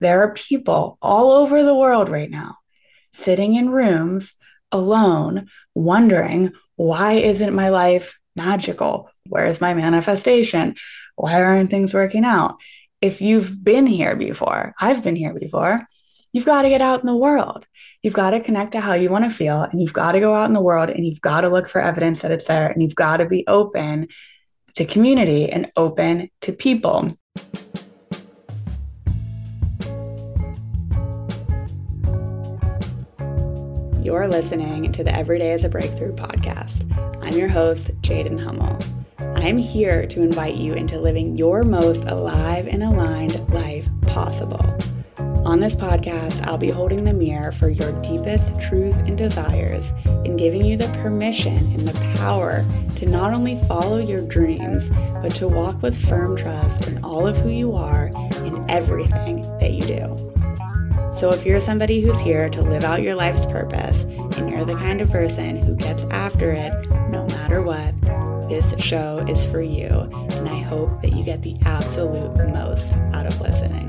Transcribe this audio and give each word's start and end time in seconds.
there 0.00 0.22
are 0.22 0.34
people 0.34 0.98
all 1.00 1.32
over 1.32 1.62
the 1.62 1.74
world 1.74 2.08
right 2.08 2.30
now 2.30 2.56
sitting 3.12 3.54
in 3.54 3.70
rooms 3.70 4.34
alone, 4.72 5.48
wondering, 5.74 6.52
why 6.76 7.14
isn't 7.14 7.54
my 7.54 7.68
life 7.68 8.18
magical? 8.36 9.10
Where 9.28 9.46
is 9.46 9.60
my 9.60 9.74
manifestation? 9.74 10.76
Why 11.16 11.42
aren't 11.42 11.70
things 11.70 11.92
working 11.92 12.24
out? 12.24 12.56
If 13.00 13.20
you've 13.20 13.62
been 13.62 13.86
here 13.86 14.16
before, 14.16 14.74
I've 14.80 15.02
been 15.02 15.16
here 15.16 15.34
before, 15.34 15.86
you've 16.32 16.46
got 16.46 16.62
to 16.62 16.68
get 16.68 16.80
out 16.80 17.00
in 17.00 17.06
the 17.06 17.16
world. 17.16 17.66
You've 18.02 18.14
got 18.14 18.30
to 18.30 18.40
connect 18.40 18.72
to 18.72 18.80
how 18.80 18.94
you 18.94 19.10
want 19.10 19.24
to 19.24 19.30
feel, 19.30 19.62
and 19.62 19.80
you've 19.80 19.92
got 19.92 20.12
to 20.12 20.20
go 20.20 20.34
out 20.34 20.48
in 20.48 20.54
the 20.54 20.62
world 20.62 20.90
and 20.90 21.06
you've 21.06 21.20
got 21.20 21.42
to 21.42 21.48
look 21.48 21.68
for 21.68 21.80
evidence 21.80 22.22
that 22.22 22.30
it's 22.30 22.46
there, 22.46 22.70
and 22.70 22.82
you've 22.82 22.94
got 22.94 23.18
to 23.18 23.26
be 23.26 23.44
open 23.46 24.08
to 24.76 24.84
community 24.84 25.50
and 25.50 25.72
open 25.76 26.30
to 26.42 26.52
people. 26.52 27.10
You're 34.10 34.26
listening 34.26 34.90
to 34.90 35.04
the 35.04 35.14
Everyday 35.14 35.52
is 35.52 35.64
a 35.64 35.68
Breakthrough 35.68 36.16
podcast. 36.16 36.84
I'm 37.24 37.38
your 37.38 37.46
host, 37.46 37.92
Jaden 38.02 38.40
Hummel. 38.40 38.76
I'm 39.36 39.56
here 39.56 40.04
to 40.08 40.22
invite 40.22 40.56
you 40.56 40.74
into 40.74 40.98
living 40.98 41.38
your 41.38 41.62
most 41.62 42.02
alive 42.06 42.66
and 42.66 42.82
aligned 42.82 43.48
life 43.50 43.86
possible. 44.08 44.76
On 45.46 45.60
this 45.60 45.76
podcast, 45.76 46.44
I'll 46.44 46.58
be 46.58 46.70
holding 46.72 47.04
the 47.04 47.12
mirror 47.12 47.52
for 47.52 47.68
your 47.68 47.92
deepest 48.02 48.60
truths 48.60 48.98
and 48.98 49.16
desires 49.16 49.92
and 50.06 50.36
giving 50.36 50.64
you 50.64 50.76
the 50.76 50.88
permission 51.00 51.56
and 51.56 51.86
the 51.86 52.16
power 52.18 52.64
to 52.96 53.06
not 53.06 53.32
only 53.32 53.62
follow 53.68 53.98
your 53.98 54.26
dreams, 54.26 54.90
but 55.22 55.36
to 55.36 55.46
walk 55.46 55.80
with 55.82 55.96
firm 56.08 56.36
trust 56.36 56.88
in 56.88 57.04
all 57.04 57.28
of 57.28 57.38
who 57.38 57.48
you 57.48 57.76
are 57.76 58.10
and 58.38 58.68
everything 58.68 59.42
that 59.60 59.70
you 59.70 59.82
do. 59.82 60.29
So, 61.20 61.28
if 61.28 61.44
you're 61.44 61.60
somebody 61.60 62.00
who's 62.00 62.18
here 62.18 62.48
to 62.48 62.62
live 62.62 62.82
out 62.82 63.02
your 63.02 63.14
life's 63.14 63.44
purpose 63.44 64.04
and 64.04 64.48
you're 64.48 64.64
the 64.64 64.74
kind 64.76 65.02
of 65.02 65.10
person 65.10 65.54
who 65.54 65.76
gets 65.76 66.04
after 66.04 66.50
it 66.50 66.72
no 67.10 67.26
matter 67.26 67.60
what, 67.60 67.94
this 68.48 68.74
show 68.78 69.18
is 69.28 69.44
for 69.44 69.60
you. 69.60 69.88
And 69.88 70.48
I 70.48 70.60
hope 70.60 71.02
that 71.02 71.12
you 71.12 71.22
get 71.22 71.42
the 71.42 71.58
absolute 71.66 72.34
most 72.48 72.94
out 73.12 73.26
of 73.26 73.38
listening. 73.38 73.88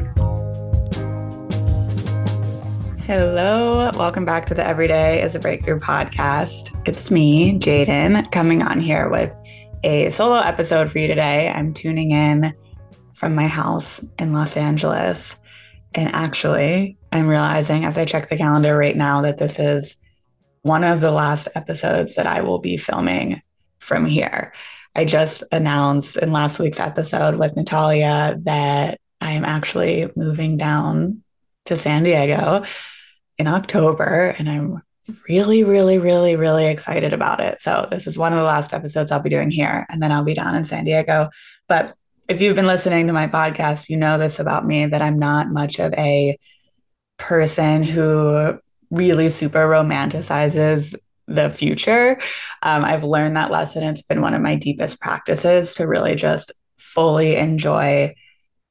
Hello, 3.06 3.90
welcome 3.96 4.26
back 4.26 4.46
to 4.48 4.54
the 4.54 4.68
Everyday 4.68 5.24
is 5.24 5.34
a 5.34 5.40
Breakthrough 5.40 5.80
podcast. 5.80 6.78
It's 6.86 7.10
me, 7.10 7.58
Jaden, 7.58 8.30
coming 8.34 8.62
on 8.62 8.82
here 8.82 9.08
with 9.08 9.34
a 9.86 10.10
solo 10.10 10.40
episode 10.40 10.92
for 10.92 11.00
you 11.00 11.08
today. 11.08 11.48
I'm 11.48 11.74
tuning 11.74 12.12
in 12.12 12.54
from 13.14 13.36
my 13.36 13.48
house 13.48 14.04
in 14.20 14.34
Los 14.34 14.58
Angeles. 14.58 15.38
And 15.94 16.14
actually, 16.14 16.98
I'm 17.12 17.28
realizing 17.28 17.86
as 17.86 17.98
I 17.98 18.06
check 18.06 18.30
the 18.30 18.38
calendar 18.38 18.76
right 18.76 18.96
now 18.96 19.22
that 19.22 19.38
this 19.38 19.60
is 19.60 19.98
one 20.62 20.84
of 20.84 21.02
the 21.02 21.12
last 21.12 21.48
episodes 21.56 22.16
that 22.16 22.28
I 22.28 22.42
will 22.42 22.60
be 22.60 22.78
filming 22.78 23.42
from 23.80 24.06
here. 24.06 24.54
I 24.96 25.06
just 25.06 25.44
announced 25.52 26.18
in 26.18 26.32
last 26.32 26.60
week's 26.60 26.80
episode 26.80 27.36
with 27.36 27.56
Natalia 27.56 28.38
that 28.44 29.00
I 29.20 29.32
am 29.32 29.46
actually 29.46 30.10
moving 30.16 30.58
down 30.58 31.24
to 31.66 31.76
San 31.76 32.04
Diego 32.04 32.64
in 33.38 33.48
October, 33.48 34.36
and 34.38 34.50
I'm 34.50 34.82
really, 35.28 35.64
really, 35.64 35.98
really, 35.98 36.36
really 36.36 36.68
excited 36.68 37.14
about 37.14 37.40
it. 37.40 37.62
So, 37.62 37.88
this 37.90 38.08
is 38.08 38.18
one 38.18 38.34
of 38.34 38.40
the 38.40 38.46
last 38.46 38.74
episodes 38.74 39.12
I'll 39.12 39.20
be 39.20 39.30
doing 39.30 39.52
here, 39.52 39.86
and 39.90 40.02
then 40.02 40.12
I'll 40.12 40.24
be 40.24 40.34
down 40.34 40.56
in 40.56 40.64
San 40.64 40.84
Diego. 40.84 41.30
But 41.68 41.96
if 42.28 42.42
you've 42.42 42.56
been 42.56 42.68
listening 42.68 43.08
to 43.08 43.14
my 43.14 43.28
podcast, 43.28 43.90
you 43.90 43.98
know 43.98 44.18
this 44.18 44.40
about 44.40 44.66
me 44.66 44.86
that 44.86 45.02
I'm 45.02 45.20
not 45.20 45.50
much 45.50 45.80
of 45.80 45.94
a 45.94 46.38
person 47.22 47.84
who 47.84 48.60
really 48.90 49.30
super 49.30 49.68
romanticizes 49.68 50.96
the 51.28 51.50
future. 51.50 52.20
Um, 52.62 52.84
I've 52.84 53.04
learned 53.04 53.38
that 53.38 53.52
lesson. 53.52 53.84
It's 53.84 54.02
been 54.02 54.22
one 54.22 54.34
of 54.34 54.42
my 54.42 54.56
deepest 54.56 55.00
practices 55.00 55.76
to 55.76 55.88
really 55.88 56.16
just 56.16 56.52
fully 56.78 57.36
enjoy 57.36 58.16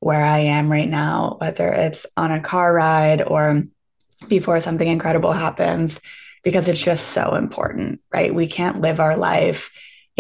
where 0.01 0.25
I 0.25 0.41
am 0.41 0.71
right 0.71 0.89
now, 0.89 1.37
whether 1.41 1.69
it's 1.73 2.07
on 2.17 2.33
a 2.33 2.41
car 2.41 2.75
ride 2.75 3.23
or 3.23 3.63
before 4.29 4.61
something 4.61 4.89
incredible 4.89 5.33
happens, 5.33 6.01
because 6.43 6.69
it's 6.69 6.83
just 6.83 7.09
so 7.09 7.35
important, 7.35 8.01
right? 8.13 8.35
We 8.35 8.47
can't 8.47 8.81
live 8.81 9.01
our 9.01 9.17
life 9.17 9.71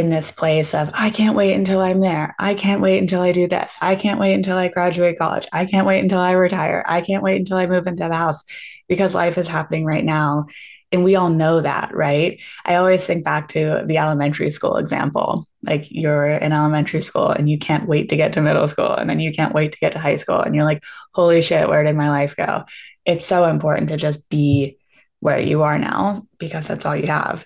in 0.00 0.10
this 0.10 0.32
place 0.32 0.74
of, 0.74 0.90
I 0.94 1.10
can't 1.10 1.36
wait 1.36 1.54
until 1.54 1.80
I'm 1.80 2.00
there. 2.00 2.34
I 2.38 2.54
can't 2.54 2.80
wait 2.80 2.98
until 2.98 3.20
I 3.20 3.32
do 3.32 3.46
this. 3.46 3.76
I 3.80 3.94
can't 3.94 4.18
wait 4.18 4.34
until 4.34 4.56
I 4.56 4.68
graduate 4.68 5.18
college. 5.18 5.46
I 5.52 5.66
can't 5.66 5.86
wait 5.86 6.00
until 6.00 6.18
I 6.18 6.32
retire. 6.32 6.82
I 6.88 7.02
can't 7.02 7.22
wait 7.22 7.36
until 7.36 7.58
I 7.58 7.66
move 7.66 7.86
into 7.86 8.08
the 8.08 8.16
house 8.16 8.42
because 8.88 9.14
life 9.14 9.38
is 9.38 9.46
happening 9.46 9.84
right 9.84 10.04
now. 10.04 10.46
And 10.90 11.04
we 11.04 11.14
all 11.14 11.28
know 11.28 11.60
that, 11.60 11.94
right? 11.94 12.40
I 12.64 12.76
always 12.76 13.04
think 13.04 13.24
back 13.24 13.48
to 13.48 13.84
the 13.86 13.98
elementary 13.98 14.50
school 14.50 14.76
example. 14.76 15.44
Like 15.62 15.86
you're 15.90 16.26
in 16.26 16.52
elementary 16.52 17.02
school 17.02 17.28
and 17.28 17.48
you 17.48 17.58
can't 17.58 17.86
wait 17.86 18.08
to 18.08 18.16
get 18.16 18.32
to 18.32 18.40
middle 18.40 18.66
school, 18.66 18.92
and 18.92 19.08
then 19.08 19.20
you 19.20 19.32
can't 19.32 19.54
wait 19.54 19.72
to 19.72 19.78
get 19.78 19.92
to 19.92 20.00
high 20.00 20.16
school. 20.16 20.40
And 20.40 20.54
you're 20.54 20.64
like, 20.64 20.82
holy 21.12 21.42
shit, 21.42 21.68
where 21.68 21.84
did 21.84 21.94
my 21.94 22.08
life 22.08 22.34
go? 22.34 22.64
It's 23.04 23.24
so 23.24 23.44
important 23.44 23.90
to 23.90 23.96
just 23.96 24.28
be 24.28 24.78
where 25.20 25.38
you 25.38 25.62
are 25.62 25.78
now 25.78 26.26
because 26.38 26.66
that's 26.66 26.86
all 26.86 26.96
you 26.96 27.06
have. 27.06 27.44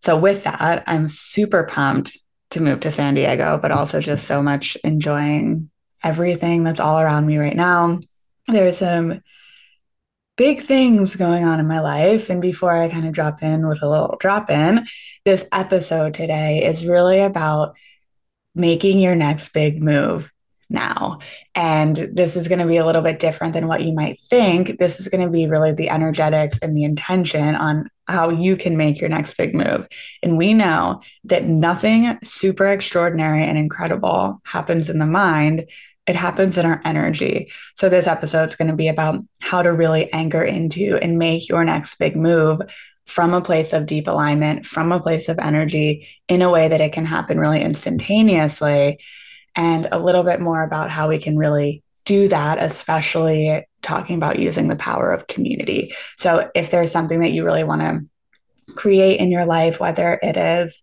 So, 0.00 0.16
with 0.16 0.44
that, 0.44 0.84
I'm 0.86 1.08
super 1.08 1.64
pumped 1.64 2.18
to 2.50 2.62
move 2.62 2.80
to 2.80 2.90
San 2.90 3.14
Diego, 3.14 3.58
but 3.60 3.70
also 3.70 4.00
just 4.00 4.26
so 4.26 4.42
much 4.42 4.76
enjoying 4.82 5.70
everything 6.02 6.64
that's 6.64 6.80
all 6.80 6.98
around 6.98 7.26
me 7.26 7.38
right 7.38 7.56
now. 7.56 8.00
There's 8.48 8.78
some 8.78 9.22
big 10.36 10.62
things 10.62 11.16
going 11.16 11.44
on 11.44 11.60
in 11.60 11.68
my 11.68 11.80
life. 11.80 12.30
And 12.30 12.40
before 12.40 12.74
I 12.74 12.88
kind 12.88 13.06
of 13.06 13.12
drop 13.12 13.42
in 13.42 13.68
with 13.68 13.82
a 13.82 13.88
little 13.88 14.16
drop 14.18 14.50
in, 14.50 14.86
this 15.24 15.46
episode 15.52 16.14
today 16.14 16.64
is 16.64 16.86
really 16.86 17.20
about 17.20 17.76
making 18.54 18.98
your 18.98 19.14
next 19.14 19.52
big 19.52 19.82
move 19.82 20.32
now. 20.70 21.18
And 21.54 21.96
this 21.96 22.36
is 22.36 22.48
going 22.48 22.60
to 22.60 22.66
be 22.66 22.76
a 22.76 22.86
little 22.86 23.02
bit 23.02 23.18
different 23.18 23.52
than 23.52 23.66
what 23.66 23.82
you 23.82 23.92
might 23.92 24.20
think. 24.20 24.78
This 24.78 25.00
is 25.00 25.08
going 25.08 25.24
to 25.24 25.30
be 25.30 25.46
really 25.46 25.72
the 25.72 25.90
energetics 25.90 26.58
and 26.58 26.76
the 26.76 26.84
intention 26.84 27.56
on 27.56 27.90
how 28.06 28.30
you 28.30 28.56
can 28.56 28.76
make 28.76 29.00
your 29.00 29.10
next 29.10 29.36
big 29.36 29.54
move. 29.54 29.86
And 30.22 30.38
we 30.38 30.54
know 30.54 31.00
that 31.24 31.44
nothing 31.44 32.18
super 32.22 32.66
extraordinary 32.66 33.44
and 33.44 33.58
incredible 33.58 34.40
happens 34.44 34.88
in 34.88 34.98
the 34.98 35.06
mind. 35.06 35.66
It 36.06 36.16
happens 36.16 36.56
in 36.56 36.66
our 36.66 36.80
energy. 36.84 37.52
So, 37.76 37.88
this 37.88 38.06
episode 38.06 38.44
is 38.44 38.56
going 38.56 38.70
to 38.70 38.76
be 38.76 38.88
about 38.88 39.20
how 39.40 39.62
to 39.62 39.72
really 39.72 40.12
anchor 40.12 40.42
into 40.42 40.98
and 41.00 41.18
make 41.18 41.48
your 41.48 41.64
next 41.64 41.96
big 41.98 42.16
move 42.16 42.62
from 43.06 43.34
a 43.34 43.40
place 43.40 43.72
of 43.72 43.86
deep 43.86 44.08
alignment, 44.08 44.64
from 44.64 44.92
a 44.92 45.00
place 45.00 45.28
of 45.28 45.38
energy 45.38 46.08
in 46.28 46.42
a 46.42 46.50
way 46.50 46.68
that 46.68 46.80
it 46.80 46.92
can 46.92 47.04
happen 47.04 47.38
really 47.38 47.60
instantaneously 47.60 48.98
and 49.56 49.88
a 49.92 49.98
little 49.98 50.22
bit 50.22 50.40
more 50.40 50.62
about 50.62 50.90
how 50.90 51.08
we 51.08 51.18
can 51.18 51.36
really 51.36 51.82
do 52.04 52.28
that, 52.28 52.58
especially 52.58 53.64
talking 53.82 54.16
about 54.16 54.38
using 54.38 54.68
the 54.68 54.76
power 54.76 55.12
of 55.12 55.26
community. 55.26 55.94
So, 56.16 56.50
if 56.54 56.70
there's 56.70 56.90
something 56.90 57.20
that 57.20 57.32
you 57.32 57.44
really 57.44 57.64
want 57.64 57.82
to 57.82 58.74
create 58.74 59.20
in 59.20 59.30
your 59.30 59.44
life, 59.44 59.80
whether 59.80 60.18
it 60.22 60.36
is, 60.36 60.82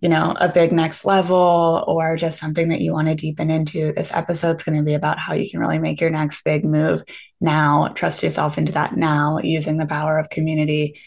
you 0.00 0.08
know, 0.08 0.34
a 0.38 0.48
big 0.48 0.72
next 0.72 1.04
level 1.04 1.84
or 1.86 2.16
just 2.16 2.38
something 2.38 2.68
that 2.68 2.80
you 2.80 2.92
want 2.92 3.08
to 3.08 3.14
deepen 3.14 3.50
into, 3.50 3.92
this 3.92 4.12
episode's 4.12 4.62
going 4.62 4.78
to 4.78 4.84
be 4.84 4.94
about 4.94 5.18
how 5.18 5.34
you 5.34 5.48
can 5.50 5.60
really 5.60 5.78
make 5.78 6.00
your 6.00 6.10
next 6.10 6.44
big 6.44 6.64
move 6.64 7.02
now, 7.40 7.88
trust 7.88 8.22
yourself 8.22 8.58
into 8.58 8.72
that 8.72 8.96
now, 8.96 9.38
using 9.38 9.76
the 9.76 9.86
power 9.86 10.18
of 10.18 10.30
community 10.30 10.98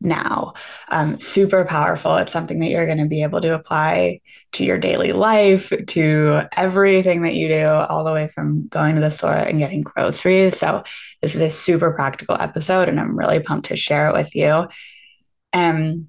now. 0.00 0.54
Um, 0.90 1.18
super 1.18 1.64
powerful. 1.64 2.16
It's 2.16 2.32
something 2.32 2.58
that 2.60 2.68
you're 2.68 2.86
going 2.86 2.98
to 2.98 3.06
be 3.06 3.22
able 3.22 3.40
to 3.40 3.54
apply 3.54 4.20
to 4.52 4.64
your 4.64 4.78
daily 4.78 5.12
life, 5.12 5.72
to 5.88 6.42
everything 6.52 7.22
that 7.22 7.34
you 7.34 7.48
do, 7.48 7.66
all 7.66 8.04
the 8.04 8.12
way 8.12 8.28
from 8.28 8.68
going 8.68 8.94
to 8.94 9.00
the 9.00 9.10
store 9.10 9.34
and 9.34 9.58
getting 9.58 9.82
groceries. 9.82 10.56
So, 10.56 10.84
this 11.22 11.34
is 11.34 11.40
a 11.40 11.50
super 11.50 11.92
practical 11.92 12.36
episode, 12.38 12.88
and 12.88 13.00
I'm 13.00 13.18
really 13.18 13.40
pumped 13.40 13.68
to 13.68 13.76
share 13.76 14.08
it 14.08 14.14
with 14.14 14.34
you. 14.34 14.68
And 15.52 16.08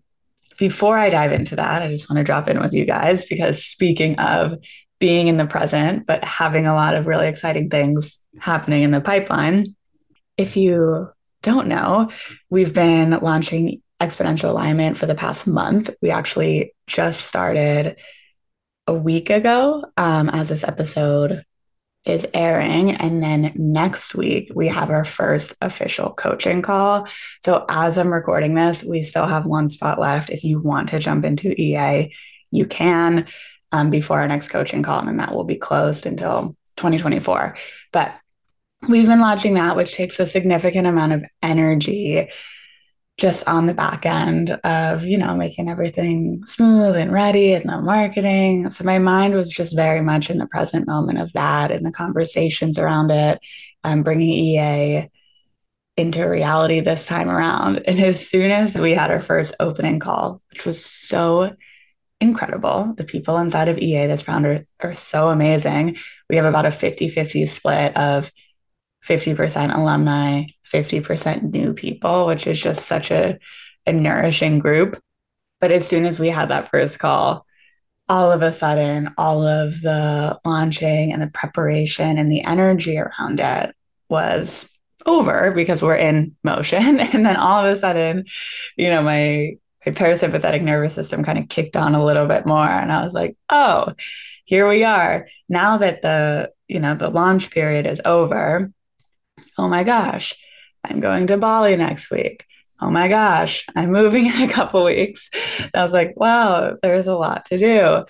before 0.58 0.98
I 0.98 1.10
dive 1.10 1.32
into 1.32 1.56
that, 1.56 1.82
I 1.82 1.88
just 1.88 2.10
want 2.10 2.18
to 2.18 2.24
drop 2.24 2.48
in 2.48 2.60
with 2.60 2.74
you 2.74 2.86
guys 2.86 3.26
because 3.26 3.64
speaking 3.64 4.18
of 4.20 4.56
being 5.00 5.28
in 5.28 5.38
the 5.38 5.46
present, 5.46 6.06
but 6.08 6.24
having 6.24 6.66
a 6.66 6.74
lot 6.74 6.96
of 6.96 7.08
really 7.08 7.28
exciting 7.28 7.70
things 7.70 8.24
happening 8.40 8.84
in 8.84 8.92
the 8.92 9.02
pipeline, 9.02 9.76
if 10.38 10.58
you 10.58 11.10
don't 11.48 11.68
know, 11.68 12.12
we've 12.50 12.74
been 12.74 13.12
launching 13.12 13.82
exponential 14.02 14.50
alignment 14.50 14.98
for 14.98 15.06
the 15.06 15.16
past 15.16 15.48
month. 15.48 15.90
We 16.02 16.12
actually 16.12 16.76
just 16.88 17.22
started 17.22 17.98
a 18.86 18.94
week 18.94 19.30
ago 19.30 19.86
um, 19.96 20.30
as 20.30 20.50
this 20.50 20.66
episode 20.66 21.44
is 22.06 22.28
airing. 22.34 22.92
And 22.92 23.24
then 23.24 23.54
next 23.56 24.14
week, 24.14 24.52
we 24.54 24.68
have 24.68 24.90
our 24.90 25.06
first 25.06 25.56
official 25.62 26.12
coaching 26.12 26.62
call. 26.62 27.08
So, 27.44 27.66
as 27.70 27.98
I'm 27.98 28.14
recording 28.14 28.54
this, 28.54 28.84
we 28.84 29.04
still 29.04 29.26
have 29.26 29.46
one 29.46 29.68
spot 29.70 30.00
left. 30.00 30.30
If 30.30 30.44
you 30.44 30.60
want 30.60 30.90
to 30.90 31.00
jump 31.00 31.26
into 31.26 31.50
EA, 31.60 32.14
you 32.52 32.66
can 32.66 33.28
um, 33.72 33.90
before 33.90 34.20
our 34.20 34.28
next 34.28 34.50
coaching 34.50 34.84
call, 34.84 35.00
and 35.00 35.08
then 35.08 35.18
that 35.18 35.34
will 35.34 35.44
be 35.44 35.56
closed 35.56 36.06
until 36.06 36.56
2024. 36.78 37.58
But 37.92 38.16
we've 38.88 39.08
been 39.08 39.20
launching 39.20 39.56
that, 39.56 39.76
which 39.76 39.94
takes 39.94 40.20
a 40.20 40.26
significant 40.26 40.88
amount 40.88 41.14
of 41.14 41.26
energy 41.42 42.30
just 43.18 43.48
on 43.48 43.66
the 43.66 43.74
back 43.74 44.06
end 44.06 44.52
of, 44.52 45.04
you 45.04 45.18
know, 45.18 45.36
making 45.36 45.70
everything 45.70 46.44
smooth 46.46 46.96
and 46.96 47.12
ready 47.12 47.54
and 47.54 47.68
the 47.68 47.82
marketing. 47.82 48.70
So 48.70 48.84
my 48.84 49.00
mind 49.00 49.34
was 49.34 49.50
just 49.50 49.76
very 49.76 50.02
much 50.02 50.30
in 50.30 50.38
the 50.38 50.46
present 50.46 50.88
moment 50.88 51.18
of 51.18 51.34
that 51.34 51.72
and 51.72 51.84
the 51.84 51.92
conversations 51.92 52.78
around 52.78 53.10
it, 53.10 53.40
um, 53.84 54.04
bringing 54.04 54.30
EA 54.30 55.10
into 55.98 56.24
reality 56.30 56.80
this 56.80 57.06
time 57.06 57.28
around. 57.28 57.82
And 57.88 58.00
as 58.00 58.30
soon 58.30 58.52
as 58.52 58.76
we 58.76 58.94
had 58.94 59.10
our 59.10 59.20
first 59.20 59.56
opening 59.60 60.00
call, 60.00 60.44
which 60.52 60.64
was 60.64 60.86
so 60.86 61.56
incredible, 62.22 62.94
the 62.96 63.04
people 63.04 63.38
inside 63.38 63.68
of 63.68 63.80
EA, 63.80 64.06
this 64.06 64.22
founder, 64.22 64.68
are 64.80 64.94
so 64.94 65.30
amazing. 65.30 65.98
We 66.30 66.36
have 66.36 66.46
about 66.46 66.68
a 66.68 66.72
50 66.72 67.10
50 67.10 67.48
split 67.48 67.98
of 67.98 68.32
50% 69.08 69.76
alumni, 69.76 70.44
50% 70.66 71.54
new 71.54 71.74
people, 71.74 72.26
which 72.28 72.46
is 72.46 72.62
just 72.62 72.86
such 72.86 73.12
a, 73.12 73.40
a 73.86 73.94
nourishing 73.94 74.60
group. 74.60 75.02
But 75.62 75.72
as 75.72 75.88
soon 75.88 76.06
as 76.06 76.20
we 76.20 76.30
had 76.30 76.50
that 76.50 76.70
first 76.70 77.00
call, 77.00 77.46
all 78.10 78.32
of 78.32 78.42
a 78.42 78.52
sudden, 78.52 79.14
all 79.18 79.46
of 79.46 79.82
the 79.82 80.40
launching 80.46 81.12
and 81.12 81.22
the 81.22 81.28
preparation 81.28 82.18
and 82.18 82.32
the 82.32 82.44
energy 82.44 82.98
around 82.98 83.40
it 83.40 83.76
was 84.10 84.70
over 85.06 85.52
because 85.52 85.82
we're 85.82 85.96
in 85.96 86.36
motion. 86.44 87.00
And 87.14 87.26
then 87.26 87.38
all 87.38 87.66
of 87.66 87.72
a 87.72 87.80
sudden, 87.80 88.26
you 88.76 88.90
know, 88.90 89.02
my, 89.02 89.58
my 89.86 89.92
parasympathetic 89.94 90.62
nervous 90.62 90.94
system 90.94 91.24
kind 91.24 91.40
of 91.40 91.50
kicked 91.50 91.76
on 91.76 91.96
a 91.96 92.04
little 92.04 92.28
bit 92.28 92.46
more. 92.46 92.68
And 92.68 92.92
I 92.92 93.04
was 93.04 93.14
like, 93.14 93.38
oh, 93.50 93.94
here 94.46 94.68
we 94.68 94.84
are. 94.84 95.28
Now 95.50 95.78
that 95.78 96.02
the, 96.02 96.52
you 96.68 96.80
know, 96.80 96.96
the 96.96 97.10
launch 97.10 97.52
period 97.52 97.86
is 97.86 98.02
over, 98.04 98.72
oh 99.58 99.68
my 99.68 99.84
gosh, 99.84 100.36
I'm 100.84 101.00
going 101.00 101.28
to 101.28 101.38
Bali 101.38 101.76
next 101.76 102.12
week. 102.12 102.46
Oh 102.80 102.92
my 102.92 103.08
gosh, 103.08 103.66
I'm 103.76 103.92
moving 103.92 104.26
in 104.28 104.42
a 104.50 104.54
couple 104.54 104.84
weeks. 104.84 105.30
And 105.60 105.72
I 105.74 105.84
was 105.84 105.94
like, 105.94 106.14
wow, 106.16 106.78
there's 106.82 107.08
a 107.08 107.18
lot 107.18 107.46
to 107.46 107.58
do. 107.58 108.06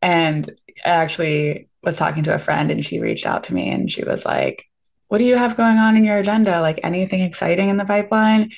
And 0.00 0.50
I 0.84 0.90
actually 0.90 1.68
was 1.82 1.96
talking 1.96 2.24
to 2.24 2.34
a 2.34 2.38
friend 2.38 2.70
and 2.70 2.84
she 2.84 3.00
reached 3.00 3.26
out 3.26 3.44
to 3.44 3.54
me 3.54 3.70
and 3.70 3.90
she 3.90 4.04
was 4.04 4.24
like, 4.24 4.66
what 5.08 5.18
do 5.18 5.24
you 5.24 5.36
have 5.36 5.56
going 5.56 5.78
on 5.78 5.96
in 5.96 6.04
your 6.04 6.18
agenda? 6.18 6.60
Like 6.60 6.80
anything 6.82 7.20
exciting 7.20 7.68
in 7.68 7.76
the 7.76 7.84
pipeline? 7.84 8.52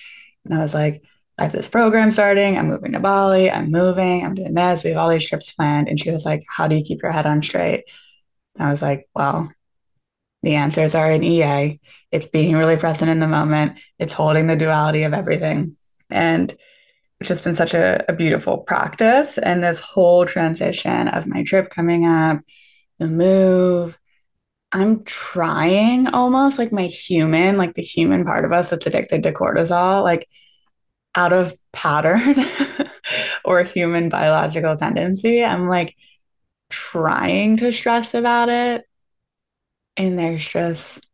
And 0.44 0.54
I 0.54 0.60
was 0.60 0.74
like, 0.74 1.02
I 1.38 1.42
have 1.42 1.52
this 1.52 1.68
program 1.68 2.10
starting. 2.12 2.56
I'm 2.56 2.68
moving 2.68 2.92
to 2.92 3.00
Bali. 3.00 3.50
I'm 3.50 3.70
moving. 3.70 4.24
I'm 4.24 4.34
doing 4.34 4.54
this. 4.54 4.82
We 4.82 4.90
have 4.90 4.98
all 4.98 5.10
these 5.10 5.28
trips 5.28 5.52
planned. 5.52 5.88
And 5.88 6.00
she 6.00 6.10
was 6.10 6.24
like, 6.24 6.42
How 6.48 6.66
do 6.66 6.74
you 6.74 6.82
keep 6.82 7.02
your 7.02 7.12
head 7.12 7.26
on 7.26 7.42
straight? 7.42 7.84
And 8.54 8.66
I 8.66 8.70
was 8.70 8.80
like, 8.80 9.08
Well, 9.14 9.52
the 10.42 10.54
answers 10.54 10.94
are 10.94 11.10
in 11.10 11.22
eh? 11.22 11.26
EA. 11.26 11.80
It's 12.16 12.26
being 12.26 12.56
really 12.56 12.78
present 12.78 13.10
in 13.10 13.20
the 13.20 13.28
moment. 13.28 13.78
It's 13.98 14.14
holding 14.14 14.46
the 14.46 14.56
duality 14.56 15.02
of 15.02 15.12
everything. 15.12 15.76
And 16.08 16.50
it's 17.20 17.28
just 17.28 17.44
been 17.44 17.52
such 17.52 17.74
a, 17.74 18.02
a 18.08 18.14
beautiful 18.14 18.56
practice. 18.56 19.36
And 19.36 19.62
this 19.62 19.80
whole 19.80 20.24
transition 20.24 21.08
of 21.08 21.26
my 21.26 21.42
trip 21.42 21.68
coming 21.68 22.06
up, 22.06 22.40
the 22.98 23.06
move, 23.06 23.98
I'm 24.72 25.04
trying 25.04 26.06
almost 26.06 26.58
like 26.58 26.72
my 26.72 26.86
human, 26.86 27.58
like 27.58 27.74
the 27.74 27.82
human 27.82 28.24
part 28.24 28.46
of 28.46 28.52
us 28.52 28.70
that's 28.70 28.86
addicted 28.86 29.22
to 29.24 29.32
cortisol, 29.32 30.02
like 30.02 30.26
out 31.14 31.34
of 31.34 31.54
pattern 31.74 32.34
or 33.44 33.62
human 33.62 34.08
biological 34.08 34.74
tendency. 34.74 35.44
I'm 35.44 35.68
like 35.68 35.94
trying 36.70 37.58
to 37.58 37.72
stress 37.74 38.14
about 38.14 38.48
it 38.48 38.84
and 39.98 40.18
there's 40.18 40.46
just 40.46 41.05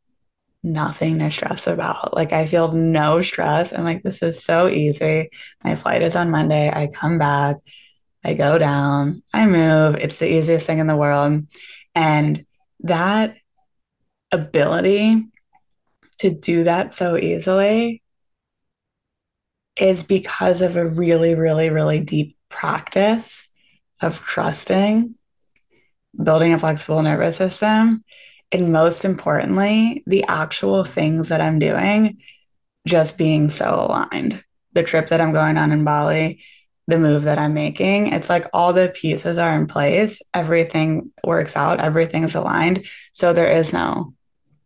nothing 0.62 1.19
to 1.19 1.31
stress 1.31 1.67
about. 1.67 2.14
Like 2.14 2.32
I 2.32 2.47
feel 2.47 2.73
no 2.73 3.23
stress. 3.23 3.73
I'm 3.73 3.85
like, 3.85 4.03
this 4.03 4.23
is 4.23 4.43
so 4.43 4.69
easy. 4.69 5.31
My 5.64 5.75
flight 5.75 6.03
is 6.03 6.17
on 6.17 6.31
Monday. 6.31 6.70
I 6.70 6.88
come 6.93 7.19
back, 7.19 7.56
I 8.25 8.35
go 8.35 8.59
down, 8.59 9.23
I 9.32 9.47
move. 9.47 9.97
It's 9.97 10.19
the 10.19 10.32
easiest 10.32 10.67
thing 10.67 10.79
in 10.79 10.87
the 10.87 10.97
world. 10.97 11.47
And 11.94 12.47
that 12.81 13.37
ability 14.31 15.26
to 16.19 16.31
do 16.31 16.64
that 16.64 16.93
so 16.93 17.17
easily 17.17 18.03
is 19.76 20.03
because 20.03 20.62
of 20.62 20.76
a 20.76 20.87
really, 20.87 21.35
really, 21.35 21.70
really 21.70 22.00
deep 22.00 22.37
practice 22.49 23.49
of 24.00 24.20
trusting, 24.20 25.14
building 26.23 26.53
a 26.53 26.59
flexible 26.59 27.03
nervous 27.03 27.37
system, 27.37 28.05
and 28.52 28.72
most 28.72 29.04
importantly, 29.04 30.02
the 30.06 30.25
actual 30.28 30.84
things 30.84 31.31
that 31.31 31.40
I'm 31.40 31.58
doing 31.58 32.19
just 32.87 33.16
being 33.16 33.49
so 33.49 33.87
aligned. 33.88 34.44
The 34.75 34.82
trip 34.82 35.08
that 35.08 35.20
I'm 35.20 35.32
going 35.32 35.56
on 35.56 35.72
in 35.72 35.84
Bali, 35.84 36.43
the 36.87 36.99
move 36.99 37.22
that 37.22 37.38
I'm 37.38 37.54
making, 37.54 38.12
it's 38.12 38.28
like 38.28 38.46
all 38.52 38.72
the 38.72 38.93
pieces 38.94 39.38
are 39.38 39.54
in 39.54 39.66
place, 39.66 40.20
everything 40.34 41.12
works 41.25 41.56
out, 41.56 41.81
everything's 41.81 42.34
aligned. 42.34 42.87
So 43.12 43.32
there 43.32 43.50
is 43.50 43.72
no 43.72 44.14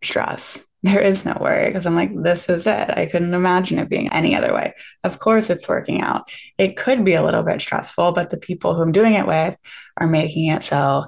stress. 0.02 0.64
There 0.82 1.00
is 1.00 1.24
no 1.24 1.36
worry 1.40 1.66
because 1.66 1.84
I'm 1.84 1.96
like, 1.96 2.12
this 2.14 2.48
is 2.48 2.64
it. 2.64 2.90
I 2.90 3.06
couldn't 3.06 3.34
imagine 3.34 3.80
it 3.80 3.88
being 3.88 4.12
any 4.12 4.36
other 4.36 4.54
way. 4.54 4.72
Of 5.02 5.18
course, 5.18 5.50
it's 5.50 5.68
working 5.68 6.00
out. 6.00 6.30
It 6.58 6.76
could 6.76 7.04
be 7.04 7.14
a 7.14 7.24
little 7.24 7.42
bit 7.42 7.60
stressful, 7.60 8.12
but 8.12 8.30
the 8.30 8.36
people 8.36 8.72
who 8.72 8.82
I'm 8.82 8.92
doing 8.92 9.14
it 9.14 9.26
with 9.26 9.56
are 9.96 10.06
making 10.06 10.52
it 10.52 10.62
so 10.62 11.06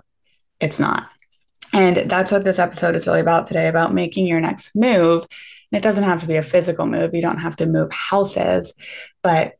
it's 0.59 0.81
not. 0.81 1.13
And 1.73 2.11
that's 2.11 2.33
what 2.33 2.45
this 2.45 2.59
episode 2.59 2.95
is 2.95 3.07
really 3.07 3.21
about 3.21 3.47
today 3.47 3.69
about 3.69 3.95
making 3.95 4.27
your 4.27 4.41
next 4.41 4.75
move. 4.75 5.27
And 5.71 5.79
it 5.79 5.83
doesn't 5.83 6.05
have 6.05 6.21
to 6.21 6.27
be 6.27 6.37
a 6.37 6.43
physical 6.43 6.87
move, 6.87 7.15
you 7.15 7.23
don't 7.23 7.39
have 7.39 7.57
to 7.57 7.67
move 7.67 7.93
houses, 7.93 8.75
but 9.23 9.55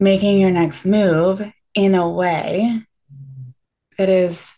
making 0.00 0.40
your 0.40 0.50
next 0.50 0.84
move 0.84 1.42
in 1.74 1.94
a 1.94 2.08
way 2.08 2.82
that 3.98 4.08
is 4.08 4.56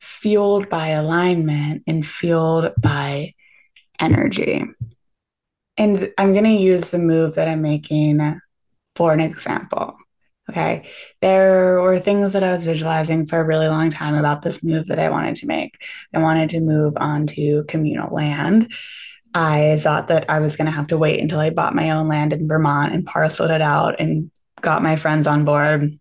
fueled 0.00 0.68
by 0.68 0.88
alignment 0.88 1.82
and 1.86 2.06
fueled 2.06 2.72
by 2.80 3.34
energy. 3.98 4.64
And 5.76 6.12
I'm 6.18 6.32
going 6.32 6.44
to 6.44 6.50
use 6.50 6.90
the 6.90 6.98
move 6.98 7.34
that 7.34 7.48
I'm 7.48 7.62
making 7.62 8.40
for 8.96 9.12
an 9.12 9.20
example. 9.20 9.96
Okay. 10.50 10.88
There 11.20 11.80
were 11.80 12.00
things 12.00 12.32
that 12.32 12.42
I 12.42 12.50
was 12.50 12.64
visualizing 12.64 13.26
for 13.26 13.38
a 13.38 13.46
really 13.46 13.68
long 13.68 13.90
time 13.90 14.16
about 14.16 14.42
this 14.42 14.64
move 14.64 14.86
that 14.86 14.98
I 14.98 15.08
wanted 15.08 15.36
to 15.36 15.46
make. 15.46 15.80
I 16.12 16.18
wanted 16.18 16.50
to 16.50 16.60
move 16.60 16.94
onto 16.96 17.64
communal 17.66 18.12
land. 18.12 18.72
I 19.32 19.78
thought 19.80 20.08
that 20.08 20.28
I 20.28 20.40
was 20.40 20.56
going 20.56 20.66
to 20.66 20.76
have 20.76 20.88
to 20.88 20.98
wait 20.98 21.20
until 21.20 21.38
I 21.38 21.50
bought 21.50 21.72
my 21.72 21.90
own 21.90 22.08
land 22.08 22.32
in 22.32 22.48
Vermont 22.48 22.92
and 22.92 23.06
parceled 23.06 23.52
it 23.52 23.62
out 23.62 24.00
and 24.00 24.32
got 24.60 24.82
my 24.82 24.96
friends 24.96 25.28
on 25.28 25.44
board 25.44 25.96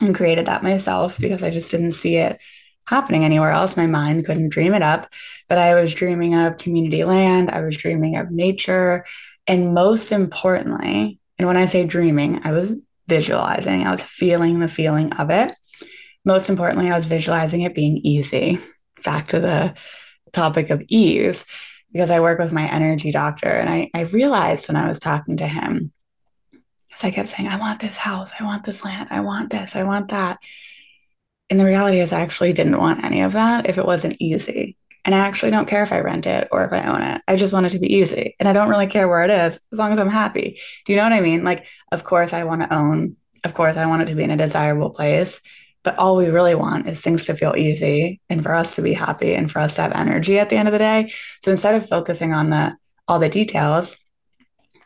and 0.00 0.14
created 0.14 0.46
that 0.46 0.64
myself 0.64 1.16
because 1.16 1.44
I 1.44 1.50
just 1.50 1.70
didn't 1.70 1.92
see 1.92 2.16
it 2.16 2.40
happening 2.88 3.24
anywhere 3.24 3.52
else. 3.52 3.76
My 3.76 3.86
mind 3.86 4.26
couldn't 4.26 4.48
dream 4.48 4.74
it 4.74 4.82
up. 4.82 5.08
But 5.48 5.58
I 5.58 5.80
was 5.80 5.94
dreaming 5.94 6.34
of 6.34 6.58
community 6.58 7.04
land, 7.04 7.48
I 7.50 7.60
was 7.60 7.76
dreaming 7.76 8.16
of 8.16 8.32
nature. 8.32 9.04
And 9.46 9.72
most 9.72 10.10
importantly, 10.10 11.20
and 11.38 11.46
when 11.46 11.56
I 11.56 11.66
say 11.66 11.86
dreaming, 11.86 12.40
I 12.42 12.50
was 12.50 12.74
visualizing, 13.06 13.86
I 13.86 13.90
was 13.90 14.02
feeling 14.02 14.60
the 14.60 14.68
feeling 14.68 15.12
of 15.14 15.30
it. 15.30 15.52
Most 16.24 16.48
importantly, 16.48 16.90
I 16.90 16.94
was 16.94 17.04
visualizing 17.04 17.62
it 17.62 17.74
being 17.74 17.98
easy. 17.98 18.58
Back 19.04 19.28
to 19.28 19.40
the 19.40 19.74
topic 20.32 20.70
of 20.70 20.82
ease, 20.88 21.46
because 21.92 22.10
I 22.10 22.20
work 22.20 22.38
with 22.38 22.52
my 22.52 22.66
energy 22.66 23.12
doctor. 23.12 23.48
And 23.48 23.68
I, 23.68 23.90
I 23.94 24.02
realized 24.02 24.68
when 24.68 24.76
I 24.76 24.88
was 24.88 24.98
talking 24.98 25.36
to 25.36 25.46
him, 25.46 25.92
because 26.88 27.04
I 27.04 27.10
kept 27.10 27.28
saying, 27.28 27.48
I 27.48 27.58
want 27.58 27.80
this 27.80 27.98
house, 27.98 28.32
I 28.38 28.44
want 28.44 28.64
this 28.64 28.84
land, 28.84 29.08
I 29.10 29.20
want 29.20 29.50
this, 29.50 29.76
I 29.76 29.84
want 29.84 30.08
that. 30.08 30.38
And 31.50 31.60
the 31.60 31.66
reality 31.66 32.00
is, 32.00 32.12
I 32.12 32.22
actually 32.22 32.54
didn't 32.54 32.78
want 32.78 33.04
any 33.04 33.20
of 33.20 33.32
that 33.32 33.68
if 33.68 33.76
it 33.76 33.84
wasn't 33.84 34.16
easy. 34.18 34.78
And 35.04 35.14
I 35.14 35.18
actually 35.18 35.50
don't 35.50 35.68
care 35.68 35.82
if 35.82 35.92
I 35.92 36.00
rent 36.00 36.26
it 36.26 36.48
or 36.50 36.64
if 36.64 36.72
I 36.72 36.84
own 36.84 37.02
it. 37.02 37.22
I 37.28 37.36
just 37.36 37.52
want 37.52 37.66
it 37.66 37.70
to 37.70 37.78
be 37.78 37.92
easy. 37.92 38.36
And 38.40 38.48
I 38.48 38.52
don't 38.52 38.70
really 38.70 38.86
care 38.86 39.06
where 39.06 39.24
it 39.24 39.30
is 39.30 39.60
as 39.72 39.78
long 39.78 39.92
as 39.92 39.98
I'm 39.98 40.08
happy. 40.08 40.58
Do 40.86 40.92
you 40.92 40.96
know 40.96 41.04
what 41.04 41.12
I 41.12 41.20
mean? 41.20 41.44
Like, 41.44 41.66
of 41.92 42.04
course, 42.04 42.32
I 42.32 42.44
want 42.44 42.62
to 42.62 42.74
own, 42.74 43.16
of 43.44 43.54
course, 43.54 43.76
I 43.76 43.86
want 43.86 44.02
it 44.02 44.06
to 44.06 44.14
be 44.14 44.22
in 44.22 44.30
a 44.30 44.36
desirable 44.36 44.90
place. 44.90 45.40
But 45.82 45.98
all 45.98 46.16
we 46.16 46.28
really 46.28 46.54
want 46.54 46.88
is 46.88 47.02
things 47.02 47.26
to 47.26 47.36
feel 47.36 47.54
easy 47.56 48.22
and 48.30 48.42
for 48.42 48.54
us 48.54 48.76
to 48.76 48.82
be 48.82 48.94
happy 48.94 49.34
and 49.34 49.52
for 49.52 49.58
us 49.58 49.76
to 49.76 49.82
have 49.82 49.92
energy 49.92 50.38
at 50.38 50.48
the 50.48 50.56
end 50.56 50.66
of 50.66 50.72
the 50.72 50.78
day. 50.78 51.12
So 51.42 51.50
instead 51.50 51.74
of 51.74 51.86
focusing 51.86 52.32
on 52.32 52.48
the 52.48 52.74
all 53.06 53.18
the 53.18 53.28
details, 53.28 53.98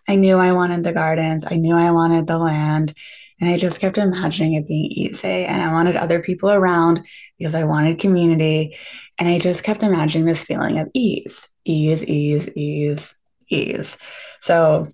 I 0.08 0.16
knew 0.16 0.38
I 0.38 0.52
wanted 0.52 0.82
the 0.82 0.92
gardens. 0.92 1.44
I 1.48 1.54
knew 1.56 1.76
I 1.76 1.92
wanted 1.92 2.26
the 2.26 2.38
land. 2.38 2.94
And 3.40 3.50
I 3.50 3.56
just 3.56 3.80
kept 3.80 3.98
imagining 3.98 4.54
it 4.54 4.66
being 4.66 4.86
easy. 4.86 5.44
And 5.44 5.62
I 5.62 5.72
wanted 5.72 5.96
other 5.96 6.20
people 6.20 6.50
around 6.50 7.06
because 7.38 7.54
I 7.54 7.64
wanted 7.64 8.00
community. 8.00 8.76
And 9.18 9.28
I 9.28 9.38
just 9.38 9.62
kept 9.62 9.82
imagining 9.82 10.26
this 10.26 10.44
feeling 10.44 10.78
of 10.78 10.88
ease, 10.94 11.48
ease, 11.64 12.04
ease, 12.04 12.48
ease, 12.56 13.14
ease. 13.48 13.98
So 14.40 14.88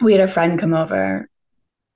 we 0.00 0.12
had 0.12 0.20
a 0.20 0.28
friend 0.28 0.58
come 0.58 0.74
over 0.74 1.28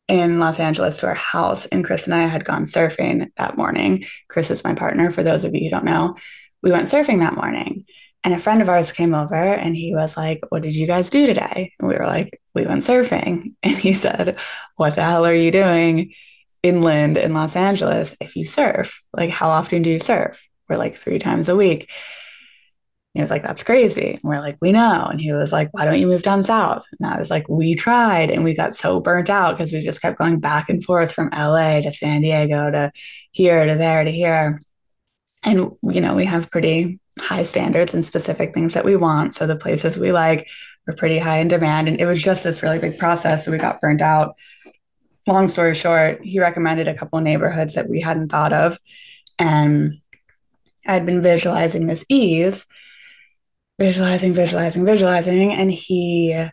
in 0.09 0.41
Los 0.41 0.59
Angeles 0.59 0.97
to 0.99 1.07
our 1.07 1.15
house, 1.15 1.67
and 1.67 1.85
Chris 1.85 2.07
and 2.07 2.15
I 2.15 2.27
had 2.27 2.45
gone 2.45 2.65
surfing 2.65 3.31
that 3.37 3.57
morning. 3.57 4.05
Chris 4.29 4.51
is 4.51 4.65
my 4.65 4.75
partner, 4.75 5.11
for 5.11 5.23
those 5.23 5.45
of 5.45 5.55
you 5.55 5.65
who 5.65 5.71
don't 5.71 5.85
know. 5.85 6.17
We 6.63 6.73
went 6.73 6.89
surfing 6.89 7.21
that 7.21 7.37
morning. 7.37 7.85
And 8.23 8.35
a 8.35 8.39
friend 8.39 8.61
of 8.61 8.69
ours 8.69 8.93
came 8.93 9.15
over 9.15 9.35
and 9.35 9.75
he 9.75 9.95
was 9.95 10.17
like, 10.17 10.41
What 10.51 10.63
did 10.63 10.75
you 10.75 10.87
guys 10.87 11.11
do 11.11 11.27
today? 11.27 11.73
And 11.79 11.89
we 11.89 11.95
were 11.95 12.07
like, 12.07 12.41
We 12.55 12.67
went 12.67 12.83
surfing. 12.83 13.55
And 13.63 13.77
he 13.77 13.93
said, 13.93 14.39
What 14.77 14.95
the 14.95 15.05
hell 15.05 15.25
are 15.27 15.35
you 15.35 15.51
doing 15.51 16.15
inland 16.63 17.17
in 17.17 17.33
Los 17.33 17.57
Angeles 17.57 18.17
if 18.21 18.37
you 18.37 18.45
surf? 18.45 19.03
Like, 19.15 19.31
how 19.31 19.49
often 19.49 19.83
do 19.83 19.91
you 19.91 20.01
surf? 20.01 20.47
We're 20.69 20.77
like, 20.77 20.97
Three 20.97 21.19
times 21.19 21.49
a 21.49 21.57
week. 21.57 21.91
He 23.15 23.21
was 23.21 23.31
like, 23.31 23.43
That's 23.43 23.63
crazy. 23.63 24.13
And 24.13 24.23
we're 24.23 24.41
like, 24.41 24.59
We 24.61 24.73
know. 24.73 25.07
And 25.07 25.21
he 25.21 25.33
was 25.33 25.51
like, 25.51 25.71
Why 25.73 25.87
don't 25.87 25.99
you 25.99 26.07
move 26.07 26.23
down 26.23 26.43
south? 26.43 26.85
And 26.99 27.11
I 27.11 27.19
was 27.19 27.31
like, 27.31 27.49
We 27.49 27.75
tried. 27.75 28.31
And 28.31 28.45
we 28.45 28.55
got 28.55 28.77
so 28.77 29.01
burnt 29.01 29.31
out 29.31 29.57
because 29.57 29.73
we 29.73 29.81
just 29.81 30.03
kept 30.03 30.19
going 30.19 30.41
back 30.41 30.69
and 30.69 30.85
forth 30.85 31.13
from 31.13 31.31
LA 31.33 31.81
to 31.81 31.91
San 31.91 32.21
Diego 32.21 32.71
to 32.71 32.93
here 33.33 33.65
to 33.65 33.77
there 33.77 34.05
to 34.05 34.11
here. 34.11 34.63
And, 35.43 35.73
you 35.83 36.03
know, 36.03 36.15
we 36.15 36.27
have 36.27 36.51
pretty 36.51 37.00
high 37.19 37.43
standards 37.43 37.95
and 37.95 38.05
specific 38.05 38.55
things 38.55 38.75
that 38.75 38.85
we 38.85 38.97
want. 38.97 39.35
So 39.35 39.47
the 39.47 39.57
places 39.57 39.99
we 39.99 40.13
like 40.13 40.49
were 40.87 40.95
pretty 40.95 41.19
high 41.19 41.39
in 41.39 41.49
demand. 41.49 41.89
And 41.89 42.01
it 42.01 42.07
was 42.07 42.23
just 42.23 42.45
this 42.45 42.63
really 42.63 42.79
big 42.79 42.99
process. 42.99 43.45
So 43.45 43.53
we 43.53 43.59
got 43.59 43.81
burnt 43.81 44.01
out. 44.01 44.37
Long 45.27 45.49
story 45.49 45.75
short, 45.75 46.25
he 46.25 46.41
recommended 46.41 46.89
a 46.89 46.95
couple 46.95 47.21
neighborhoods 47.21 47.75
that 47.75 47.89
we 47.89 48.01
hadn't 48.01 48.31
thought 48.31 48.53
of. 48.53 48.79
And 49.39 50.01
I'd 50.87 51.07
been 51.07 51.21
visualizing 51.21 51.87
this 51.87 52.05
ease, 52.09 52.67
visualizing, 53.79 54.33
visualizing, 54.33 54.85
visualizing. 54.85 55.53
And 55.53 55.71
he 55.71 56.47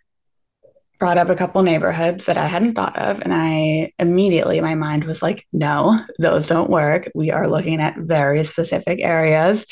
brought 0.99 1.17
up 1.17 1.29
a 1.29 1.35
couple 1.35 1.61
neighborhoods 1.63 2.25
that 2.25 2.37
I 2.37 2.47
hadn't 2.47 2.73
thought 2.73 2.97
of. 2.97 3.21
And 3.21 3.33
I 3.33 3.93
immediately, 3.99 4.59
my 4.61 4.75
mind 4.75 5.05
was 5.05 5.21
like, 5.21 5.47
no, 5.53 6.03
those 6.19 6.47
don't 6.47 6.69
work. 6.69 7.09
We 7.13 7.31
are 7.31 7.47
looking 7.47 7.79
at 7.79 7.97
very 7.97 8.43
specific 8.43 8.99
areas 9.01 9.65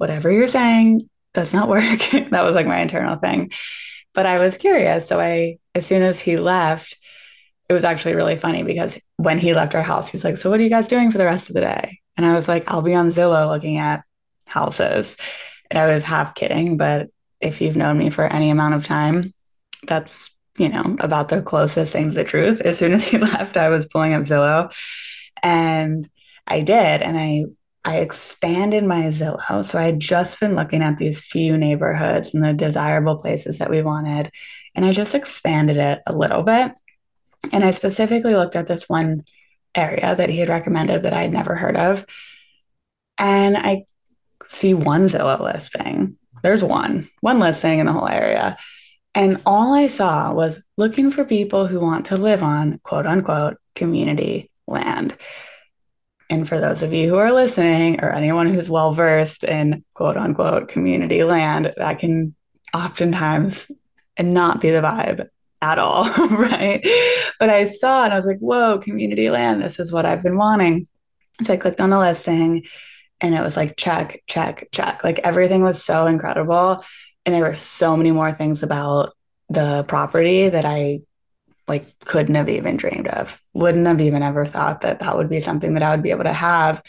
whatever 0.00 0.32
you're 0.32 0.48
saying 0.48 1.02
does 1.34 1.52
not 1.52 1.68
work. 1.68 2.00
that 2.30 2.42
was 2.42 2.56
like 2.56 2.66
my 2.66 2.80
internal 2.80 3.16
thing. 3.16 3.50
But 4.14 4.24
I 4.24 4.38
was 4.38 4.56
curious. 4.56 5.06
So 5.06 5.20
I, 5.20 5.58
as 5.74 5.86
soon 5.86 6.02
as 6.02 6.18
he 6.18 6.38
left, 6.38 6.96
it 7.68 7.74
was 7.74 7.84
actually 7.84 8.14
really 8.14 8.36
funny 8.36 8.62
because 8.62 8.98
when 9.18 9.38
he 9.38 9.52
left 9.54 9.74
our 9.74 9.82
house, 9.82 10.08
he 10.08 10.16
was 10.16 10.24
like, 10.24 10.38
So 10.38 10.48
what 10.48 10.58
are 10.58 10.62
you 10.62 10.70
guys 10.70 10.88
doing 10.88 11.12
for 11.12 11.18
the 11.18 11.26
rest 11.26 11.50
of 11.50 11.54
the 11.54 11.60
day? 11.60 12.00
And 12.16 12.24
I 12.24 12.32
was 12.32 12.48
like, 12.48 12.64
I'll 12.66 12.80
be 12.80 12.94
on 12.94 13.10
Zillow 13.10 13.46
looking 13.46 13.76
at 13.76 14.02
houses. 14.46 15.18
And 15.70 15.78
I 15.78 15.86
was 15.86 16.02
half 16.02 16.34
kidding, 16.34 16.78
but 16.78 17.08
if 17.38 17.60
you've 17.60 17.76
known 17.76 17.98
me 17.98 18.08
for 18.08 18.24
any 18.24 18.48
amount 18.48 18.74
of 18.74 18.84
time, 18.84 19.34
that's, 19.86 20.30
you 20.56 20.70
know, 20.70 20.96
about 20.98 21.28
the 21.28 21.42
closest 21.42 21.92
thing 21.92 22.10
to 22.10 22.14
the 22.14 22.24
truth. 22.24 22.62
As 22.62 22.78
soon 22.78 22.94
as 22.94 23.04
he 23.04 23.18
left, 23.18 23.58
I 23.58 23.68
was 23.68 23.86
pulling 23.86 24.14
up 24.14 24.22
Zillow 24.22 24.72
and 25.42 26.08
I 26.46 26.62
did. 26.62 27.02
And 27.02 27.18
I 27.18 27.44
I 27.84 27.98
expanded 27.98 28.84
my 28.84 29.04
Zillow. 29.04 29.64
So 29.64 29.78
I 29.78 29.84
had 29.84 30.00
just 30.00 30.38
been 30.38 30.54
looking 30.54 30.82
at 30.82 30.98
these 30.98 31.20
few 31.20 31.56
neighborhoods 31.56 32.34
and 32.34 32.44
the 32.44 32.52
desirable 32.52 33.16
places 33.16 33.58
that 33.58 33.70
we 33.70 33.82
wanted. 33.82 34.30
And 34.74 34.84
I 34.84 34.92
just 34.92 35.14
expanded 35.14 35.78
it 35.78 36.00
a 36.06 36.14
little 36.14 36.42
bit. 36.42 36.72
And 37.52 37.64
I 37.64 37.70
specifically 37.70 38.34
looked 38.34 38.56
at 38.56 38.66
this 38.66 38.88
one 38.88 39.24
area 39.74 40.14
that 40.14 40.28
he 40.28 40.38
had 40.38 40.48
recommended 40.50 41.04
that 41.04 41.14
I 41.14 41.22
had 41.22 41.32
never 41.32 41.54
heard 41.54 41.76
of. 41.76 42.04
And 43.16 43.56
I 43.56 43.84
see 44.46 44.74
one 44.74 45.06
Zillow 45.06 45.40
listing. 45.40 46.16
There's 46.42 46.64
one, 46.64 47.08
one 47.20 47.38
listing 47.38 47.78
in 47.78 47.86
the 47.86 47.92
whole 47.92 48.08
area. 48.08 48.58
And 49.14 49.40
all 49.46 49.74
I 49.74 49.88
saw 49.88 50.32
was 50.32 50.62
looking 50.76 51.10
for 51.10 51.24
people 51.24 51.66
who 51.66 51.80
want 51.80 52.06
to 52.06 52.16
live 52.16 52.42
on 52.42 52.78
quote 52.82 53.06
unquote 53.06 53.56
community 53.74 54.50
land. 54.66 55.16
And 56.30 56.48
for 56.48 56.60
those 56.60 56.82
of 56.82 56.92
you 56.92 57.08
who 57.08 57.16
are 57.16 57.32
listening, 57.32 58.00
or 58.00 58.10
anyone 58.10 58.46
who's 58.46 58.70
well 58.70 58.92
versed 58.92 59.42
in 59.42 59.84
quote 59.94 60.16
unquote 60.16 60.68
community 60.68 61.24
land, 61.24 61.74
that 61.76 61.98
can 61.98 62.36
oftentimes 62.72 63.70
not 64.18 64.60
be 64.60 64.70
the 64.70 64.80
vibe 64.80 65.26
at 65.60 65.78
all, 65.78 66.04
right? 66.30 66.86
But 67.40 67.50
I 67.50 67.66
saw 67.66 68.04
and 68.04 68.12
I 68.12 68.16
was 68.16 68.26
like, 68.26 68.38
whoa, 68.38 68.78
community 68.78 69.28
land, 69.28 69.60
this 69.60 69.80
is 69.80 69.92
what 69.92 70.06
I've 70.06 70.22
been 70.22 70.36
wanting. 70.36 70.86
So 71.42 71.52
I 71.52 71.56
clicked 71.56 71.80
on 71.80 71.90
the 71.90 71.98
listing 71.98 72.64
and 73.20 73.34
it 73.34 73.42
was 73.42 73.56
like, 73.56 73.76
check, 73.76 74.22
check, 74.28 74.68
check. 74.72 75.02
Like 75.02 75.18
everything 75.20 75.62
was 75.62 75.82
so 75.82 76.06
incredible. 76.06 76.84
And 77.26 77.34
there 77.34 77.42
were 77.42 77.56
so 77.56 77.96
many 77.96 78.12
more 78.12 78.32
things 78.32 78.62
about 78.62 79.14
the 79.48 79.84
property 79.88 80.48
that 80.48 80.64
I 80.64 81.00
like 81.70 81.98
couldn't 82.00 82.34
have 82.34 82.48
even 82.48 82.76
dreamed 82.76 83.06
of. 83.06 83.40
Wouldn't 83.54 83.86
have 83.86 84.00
even 84.00 84.24
ever 84.24 84.44
thought 84.44 84.80
that 84.80 84.98
that 84.98 85.16
would 85.16 85.30
be 85.30 85.38
something 85.38 85.74
that 85.74 85.84
i 85.84 85.90
would 85.92 86.02
be 86.02 86.10
able 86.10 86.24
to 86.24 86.32
have. 86.32 86.82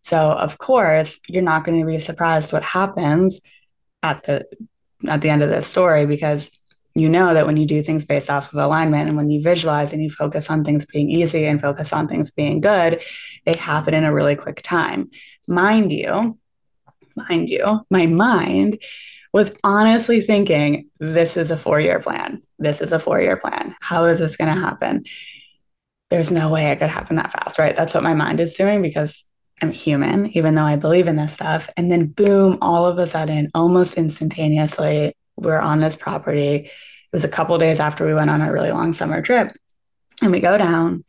So 0.00 0.30
of 0.30 0.56
course 0.58 1.18
you're 1.28 1.42
not 1.42 1.64
going 1.64 1.80
to 1.80 1.86
be 1.86 1.98
surprised 1.98 2.52
what 2.52 2.64
happens 2.64 3.40
at 4.02 4.22
the 4.22 4.46
at 5.08 5.22
the 5.22 5.28
end 5.28 5.42
of 5.42 5.48
this 5.48 5.66
story 5.66 6.06
because 6.06 6.50
you 6.94 7.08
know 7.08 7.34
that 7.34 7.46
when 7.46 7.56
you 7.56 7.66
do 7.66 7.82
things 7.82 8.04
based 8.04 8.30
off 8.30 8.52
of 8.52 8.58
alignment 8.58 9.08
and 9.08 9.16
when 9.16 9.28
you 9.28 9.42
visualize 9.42 9.92
and 9.92 10.02
you 10.02 10.10
focus 10.10 10.50
on 10.50 10.64
things 10.64 10.84
being 10.86 11.10
easy 11.10 11.44
and 11.44 11.60
focus 11.60 11.92
on 11.92 12.08
things 12.08 12.30
being 12.30 12.60
good 12.60 13.02
they 13.44 13.56
happen 13.56 13.92
in 13.92 14.04
a 14.04 14.14
really 14.14 14.36
quick 14.36 14.62
time. 14.62 15.10
Mind 15.48 15.90
you 15.92 16.38
mind 17.16 17.50
you 17.50 17.84
my 17.90 18.06
mind 18.06 18.80
was 19.32 19.52
honestly 19.62 20.20
thinking, 20.20 20.88
this 20.98 21.36
is 21.36 21.50
a 21.50 21.56
four 21.56 21.80
year 21.80 22.00
plan. 22.00 22.42
This 22.58 22.80
is 22.80 22.92
a 22.92 22.98
four 22.98 23.20
year 23.20 23.36
plan. 23.36 23.76
How 23.80 24.04
is 24.04 24.18
this 24.18 24.36
going 24.36 24.52
to 24.52 24.60
happen? 24.60 25.04
There's 26.10 26.32
no 26.32 26.48
way 26.48 26.70
it 26.70 26.78
could 26.78 26.88
happen 26.88 27.16
that 27.16 27.32
fast, 27.32 27.58
right? 27.58 27.76
That's 27.76 27.94
what 27.94 28.02
my 28.02 28.14
mind 28.14 28.40
is 28.40 28.54
doing 28.54 28.80
because 28.80 29.24
I'm 29.60 29.70
human, 29.70 30.26
even 30.36 30.54
though 30.54 30.62
I 30.62 30.76
believe 30.76 31.08
in 31.08 31.16
this 31.16 31.34
stuff. 31.34 31.68
And 31.76 31.92
then, 31.92 32.06
boom, 32.06 32.58
all 32.62 32.86
of 32.86 32.98
a 32.98 33.06
sudden, 33.06 33.50
almost 33.54 33.94
instantaneously, 33.94 35.14
we're 35.36 35.60
on 35.60 35.80
this 35.80 35.96
property. 35.96 36.54
It 36.54 36.70
was 37.12 37.24
a 37.24 37.28
couple 37.28 37.58
days 37.58 37.80
after 37.80 38.06
we 38.06 38.14
went 38.14 38.30
on 38.30 38.40
a 38.40 38.52
really 38.52 38.70
long 38.70 38.92
summer 38.92 39.20
trip. 39.20 39.52
And 40.22 40.32
we 40.32 40.40
go 40.40 40.58
down, 40.58 41.04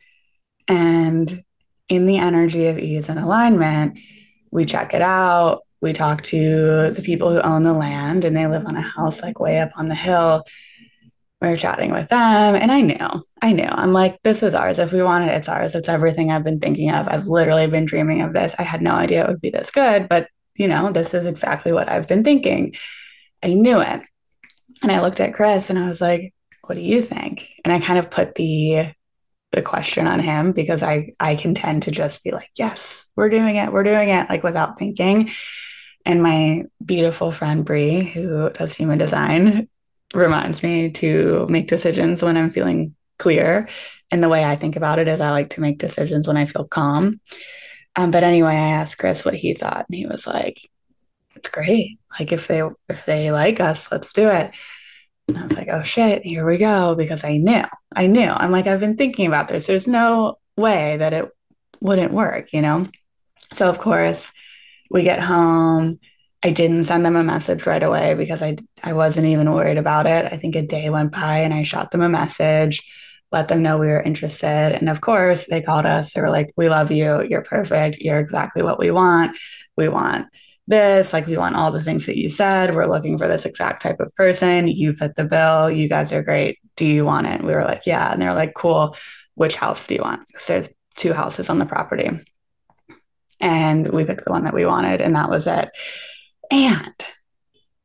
and 0.68 1.42
in 1.88 2.06
the 2.06 2.18
energy 2.18 2.68
of 2.68 2.78
ease 2.78 3.08
and 3.08 3.18
alignment, 3.18 3.98
we 4.50 4.64
check 4.64 4.94
it 4.94 5.02
out 5.02 5.62
we 5.80 5.92
talked 5.92 6.26
to 6.26 6.90
the 6.90 7.02
people 7.02 7.32
who 7.32 7.40
own 7.40 7.62
the 7.62 7.72
land 7.72 8.24
and 8.24 8.36
they 8.36 8.46
live 8.46 8.66
on 8.66 8.76
a 8.76 8.82
house 8.82 9.22
like 9.22 9.40
way 9.40 9.60
up 9.60 9.70
on 9.76 9.88
the 9.88 9.94
hill. 9.94 10.44
We 11.40 11.48
are 11.48 11.56
chatting 11.56 11.90
with 11.90 12.08
them 12.08 12.54
and 12.54 12.70
I 12.70 12.82
knew, 12.82 13.24
I 13.40 13.52
knew. 13.52 13.64
I'm 13.64 13.94
like, 13.94 14.22
this 14.22 14.42
is 14.42 14.54
ours. 14.54 14.78
If 14.78 14.92
we 14.92 15.02
want 15.02 15.24
it, 15.24 15.34
it's 15.34 15.48
ours. 15.48 15.74
It's 15.74 15.88
everything 15.88 16.30
I've 16.30 16.44
been 16.44 16.60
thinking 16.60 16.90
of. 16.90 17.08
I've 17.08 17.28
literally 17.28 17.66
been 17.66 17.86
dreaming 17.86 18.20
of 18.20 18.34
this. 18.34 18.54
I 18.58 18.62
had 18.62 18.82
no 18.82 18.94
idea 18.94 19.24
it 19.24 19.28
would 19.28 19.40
be 19.40 19.50
this 19.50 19.70
good, 19.70 20.08
but 20.08 20.28
you 20.54 20.68
know, 20.68 20.92
this 20.92 21.14
is 21.14 21.26
exactly 21.26 21.72
what 21.72 21.88
I've 21.88 22.06
been 22.08 22.24
thinking. 22.24 22.74
I 23.42 23.54
knew 23.54 23.80
it. 23.80 24.02
And 24.82 24.92
I 24.92 25.00
looked 25.00 25.20
at 25.20 25.32
Chris 25.32 25.70
and 25.70 25.78
I 25.78 25.88
was 25.88 26.02
like, 26.02 26.34
what 26.66 26.74
do 26.74 26.82
you 26.82 27.00
think? 27.00 27.48
And 27.64 27.72
I 27.72 27.80
kind 27.80 27.98
of 27.98 28.10
put 28.10 28.34
the 28.34 28.92
the 29.52 29.62
question 29.62 30.06
on 30.06 30.20
him 30.20 30.52
because 30.52 30.82
I 30.82 31.14
I 31.18 31.34
can 31.34 31.54
tend 31.54 31.84
to 31.84 31.90
just 31.90 32.22
be 32.22 32.30
like, 32.30 32.50
yes, 32.56 33.08
we're 33.16 33.30
doing 33.30 33.56
it, 33.56 33.72
we're 33.72 33.82
doing 33.82 34.10
it, 34.10 34.28
like 34.28 34.42
without 34.42 34.78
thinking. 34.78 35.30
And 36.04 36.22
my 36.22 36.64
beautiful 36.84 37.30
friend 37.30 37.64
Brie, 37.64 38.02
who 38.02 38.50
does 38.50 38.74
human 38.74 38.98
design, 38.98 39.68
reminds 40.14 40.62
me 40.62 40.90
to 40.90 41.46
make 41.48 41.68
decisions 41.68 42.22
when 42.22 42.36
I'm 42.36 42.50
feeling 42.50 42.94
clear. 43.18 43.68
And 44.10 44.22
the 44.22 44.28
way 44.28 44.44
I 44.44 44.56
think 44.56 44.76
about 44.76 44.98
it 44.98 45.08
is 45.08 45.20
I 45.20 45.30
like 45.30 45.50
to 45.50 45.60
make 45.60 45.78
decisions 45.78 46.26
when 46.26 46.36
I 46.36 46.46
feel 46.46 46.64
calm. 46.64 47.20
Um, 47.96 48.10
but 48.10 48.24
anyway, 48.24 48.54
I 48.54 48.70
asked 48.70 48.98
Chris 48.98 49.24
what 49.24 49.34
he 49.34 49.54
thought, 49.54 49.86
and 49.88 49.94
he 49.96 50.06
was 50.06 50.26
like, 50.26 50.58
"It's 51.36 51.48
great. 51.48 51.98
Like 52.18 52.32
if 52.32 52.46
they 52.46 52.62
if 52.88 53.04
they 53.04 53.32
like 53.32 53.60
us, 53.60 53.90
let's 53.92 54.12
do 54.12 54.28
it." 54.28 54.52
And 55.28 55.38
I 55.38 55.42
was 55.44 55.56
like, 55.56 55.68
"Oh 55.70 55.82
shit, 55.82 56.22
here 56.24 56.46
we 56.46 56.56
go!" 56.58 56.94
Because 56.94 57.24
I 57.24 57.36
knew, 57.36 57.64
I 57.94 58.06
knew. 58.06 58.30
I'm 58.30 58.50
like, 58.52 58.66
I've 58.66 58.80
been 58.80 58.96
thinking 58.96 59.26
about 59.26 59.48
this. 59.48 59.66
There's 59.66 59.88
no 59.88 60.38
way 60.56 60.96
that 60.98 61.12
it 61.12 61.28
wouldn't 61.80 62.12
work, 62.12 62.52
you 62.52 62.62
know. 62.62 62.86
So 63.52 63.68
of 63.68 63.78
course, 63.78 64.32
we 64.90 65.02
get 65.02 65.20
home. 65.20 65.98
I 66.42 66.50
didn't 66.50 66.84
send 66.84 67.04
them 67.04 67.16
a 67.16 67.22
message 67.22 67.66
right 67.66 67.82
away 67.82 68.14
because 68.14 68.42
I 68.42 68.56
I 68.82 68.92
wasn't 68.94 69.28
even 69.28 69.52
worried 69.52 69.78
about 69.78 70.06
it. 70.06 70.30
I 70.32 70.36
think 70.36 70.56
a 70.56 70.62
day 70.62 70.90
went 70.90 71.12
by 71.12 71.38
and 71.38 71.54
I 71.54 71.62
shot 71.62 71.90
them 71.90 72.02
a 72.02 72.08
message, 72.08 72.82
let 73.30 73.48
them 73.48 73.62
know 73.62 73.78
we 73.78 73.88
were 73.88 74.02
interested. 74.02 74.46
And 74.46 74.88
of 74.88 75.00
course, 75.00 75.46
they 75.46 75.62
called 75.62 75.86
us. 75.86 76.12
They 76.12 76.20
were 76.20 76.30
like, 76.30 76.50
"We 76.56 76.68
love 76.68 76.90
you. 76.90 77.22
You're 77.22 77.42
perfect. 77.42 77.98
You're 77.98 78.18
exactly 78.18 78.62
what 78.62 78.78
we 78.78 78.90
want. 78.90 79.38
We 79.76 79.88
want 79.88 80.26
this. 80.66 81.12
Like 81.12 81.26
we 81.26 81.36
want 81.36 81.56
all 81.56 81.70
the 81.72 81.82
things 81.82 82.06
that 82.06 82.18
you 82.18 82.28
said. 82.30 82.74
We're 82.74 82.86
looking 82.86 83.18
for 83.18 83.28
this 83.28 83.44
exact 83.46 83.82
type 83.82 84.00
of 84.00 84.14
person. 84.16 84.68
You 84.68 84.92
fit 84.94 85.16
the 85.16 85.24
bill. 85.24 85.70
You 85.70 85.88
guys 85.88 86.12
are 86.12 86.22
great. 86.22 86.58
Do 86.76 86.86
you 86.86 87.04
want 87.04 87.26
it?" 87.28 87.42
we 87.44 87.52
were 87.54 87.64
like, 87.64 87.86
"Yeah." 87.86 88.12
And 88.12 88.20
they're 88.22 88.34
like, 88.34 88.54
"Cool. 88.54 88.96
Which 89.34 89.56
house 89.56 89.86
do 89.86 89.94
you 89.94 90.02
want?" 90.02 90.26
Because 90.28 90.46
there's 90.46 90.68
two 90.96 91.12
houses 91.12 91.50
on 91.50 91.58
the 91.58 91.66
property 91.66 92.10
and 93.40 93.88
we 93.92 94.04
picked 94.04 94.24
the 94.24 94.32
one 94.32 94.44
that 94.44 94.54
we 94.54 94.66
wanted 94.66 95.00
and 95.00 95.16
that 95.16 95.30
was 95.30 95.46
it 95.46 95.70
and 96.50 96.94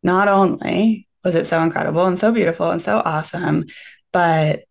not 0.03 0.27
only 0.27 1.07
was 1.23 1.35
it 1.35 1.45
so 1.45 1.61
incredible 1.63 2.05
and 2.05 2.19
so 2.19 2.31
beautiful 2.31 2.69
and 2.69 2.81
so 2.81 3.01
awesome 3.03 3.65
but 4.11 4.63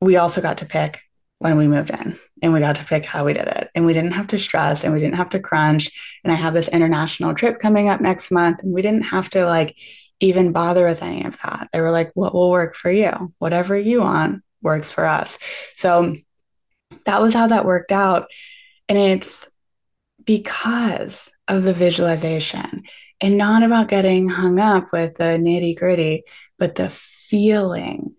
we 0.00 0.16
also 0.16 0.40
got 0.40 0.58
to 0.58 0.66
pick 0.66 1.00
when 1.38 1.56
we 1.56 1.68
moved 1.68 1.90
in 1.90 2.16
and 2.42 2.52
we 2.52 2.60
got 2.60 2.76
to 2.76 2.84
pick 2.84 3.04
how 3.04 3.24
we 3.24 3.34
did 3.34 3.46
it. 3.46 3.68
And 3.74 3.84
we 3.84 3.92
didn't 3.92 4.12
have 4.12 4.28
to 4.28 4.38
stress 4.38 4.84
and 4.84 4.92
we 4.92 5.00
didn't 5.00 5.16
have 5.16 5.30
to 5.30 5.40
crunch. 5.40 5.90
And 6.24 6.32
I 6.32 6.36
have 6.36 6.54
this 6.54 6.68
international 6.68 7.34
trip 7.34 7.58
coming 7.58 7.88
up 7.88 8.00
next 8.00 8.30
month. 8.30 8.62
And 8.62 8.72
we 8.72 8.82
didn't 8.82 9.06
have 9.06 9.28
to 9.30 9.46
like 9.46 9.76
even 10.20 10.52
bother 10.52 10.86
with 10.86 11.02
any 11.02 11.24
of 11.24 11.38
that. 11.42 11.68
They 11.72 11.80
were 11.80 11.90
like, 11.90 12.12
what 12.14 12.34
will 12.34 12.50
work 12.50 12.74
for 12.74 12.90
you? 12.90 13.34
Whatever 13.38 13.76
you 13.76 14.00
want 14.00 14.42
works 14.62 14.92
for 14.92 15.04
us. 15.04 15.38
So 15.74 16.16
that 17.04 17.20
was 17.20 17.34
how 17.34 17.48
that 17.48 17.66
worked 17.66 17.92
out. 17.92 18.30
And 18.88 18.96
it's 18.96 19.48
because 20.24 21.32
of 21.48 21.62
the 21.62 21.74
visualization 21.74 22.84
and 23.20 23.38
not 23.38 23.62
about 23.62 23.88
getting 23.88 24.28
hung 24.28 24.58
up 24.58 24.92
with 24.92 25.14
the 25.14 25.38
nitty 25.38 25.76
gritty, 25.76 26.24
but 26.58 26.74
the 26.74 26.90
feeling 26.90 28.14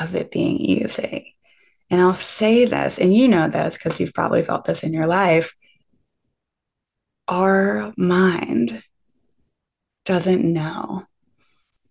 of 0.00 0.14
it 0.14 0.30
being 0.30 0.56
easy. 0.58 1.36
And 1.90 2.00
I'll 2.00 2.14
say 2.14 2.66
this, 2.66 2.98
and 2.98 3.14
you 3.14 3.26
know 3.26 3.48
this 3.48 3.74
because 3.74 3.98
you've 3.98 4.14
probably 4.14 4.44
felt 4.44 4.64
this 4.64 4.84
in 4.84 4.92
your 4.92 5.08
life. 5.08 5.54
Our 7.26 7.92
mind 7.96 8.82
doesn't 10.04 10.44
know. 10.44 11.04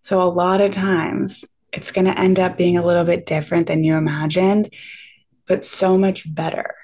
So, 0.02 0.22
a 0.22 0.24
lot 0.24 0.62
of 0.62 0.72
times 0.72 1.44
it's 1.72 1.92
going 1.92 2.06
to 2.06 2.18
end 2.18 2.40
up 2.40 2.56
being 2.56 2.78
a 2.78 2.84
little 2.84 3.04
bit 3.04 3.26
different 3.26 3.66
than 3.66 3.84
you 3.84 3.94
imagined, 3.96 4.74
but 5.46 5.64
so 5.64 5.98
much 5.98 6.32
better. 6.34 6.74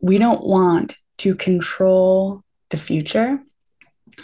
We 0.00 0.18
don't 0.18 0.44
want 0.44 0.96
to 1.18 1.34
control 1.34 2.42
the 2.70 2.76
future 2.76 3.40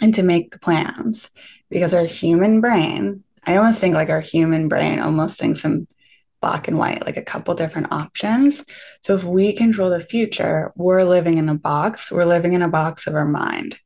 and 0.01 0.13
to 0.15 0.23
make 0.23 0.51
the 0.51 0.59
plans 0.59 1.31
because 1.69 1.93
our 1.93 2.05
human 2.05 2.61
brain, 2.61 3.23
I 3.43 3.55
almost 3.55 3.79
think 3.79 3.95
like 3.95 4.09
our 4.09 4.21
human 4.21 4.67
brain 4.67 4.99
almost 4.99 5.39
thinks 5.39 5.65
in 5.65 5.87
black 6.41 6.67
and 6.67 6.77
white, 6.77 7.05
like 7.05 7.17
a 7.17 7.21
couple 7.21 7.53
different 7.53 7.91
options. 7.91 8.63
So 9.03 9.15
if 9.15 9.23
we 9.23 9.53
control 9.53 9.89
the 9.89 9.99
future, 9.99 10.71
we're 10.75 11.03
living 11.03 11.37
in 11.37 11.49
a 11.49 11.55
box, 11.55 12.11
we're 12.11 12.25
living 12.25 12.53
in 12.53 12.61
a 12.61 12.69
box 12.69 13.07
of 13.07 13.15
our 13.15 13.25
mind. 13.25 13.77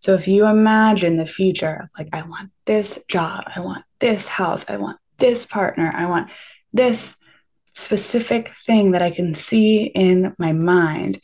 So 0.00 0.14
if 0.14 0.28
you 0.28 0.46
imagine 0.46 1.16
the 1.16 1.26
future, 1.26 1.90
like, 1.98 2.08
I 2.12 2.22
want 2.22 2.50
this 2.66 3.02
job, 3.08 3.44
I 3.54 3.60
want 3.60 3.84
this 4.00 4.28
house, 4.28 4.64
I 4.68 4.76
want 4.76 4.98
this 5.18 5.46
partner, 5.46 5.90
I 5.94 6.06
want 6.06 6.30
this 6.74 7.16
specific 7.74 8.50
thing 8.66 8.92
that 8.92 9.02
I 9.02 9.10
can 9.10 9.32
see 9.32 9.84
in 9.84 10.34
my 10.38 10.52
mind, 10.52 11.20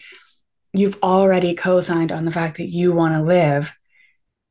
you've 0.73 0.99
already 1.03 1.55
co 1.55 1.81
signed 1.81 2.13
on 2.13 2.25
the 2.25 2.33
fact 2.33 2.59
that 2.59 2.71
you 2.71 2.93
want 2.93 3.15
to 3.15 3.23
live 3.23 3.73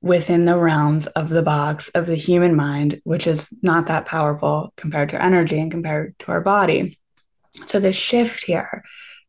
within 0.01 0.45
the 0.45 0.57
realms 0.57 1.07
of 1.07 1.29
the 1.29 1.43
box 1.43 1.89
of 1.89 2.05
the 2.05 2.15
human 2.15 2.55
mind, 2.55 3.01
which 3.03 3.27
is 3.27 3.49
not 3.61 3.87
that 3.87 4.05
powerful 4.05 4.73
compared 4.77 5.09
to 5.09 5.21
energy 5.21 5.59
and 5.59 5.71
compared 5.71 6.17
to 6.19 6.31
our 6.31 6.41
body. 6.41 6.97
So 7.65 7.79
the 7.79 7.91
shift 7.91 8.45
here, 8.45 8.83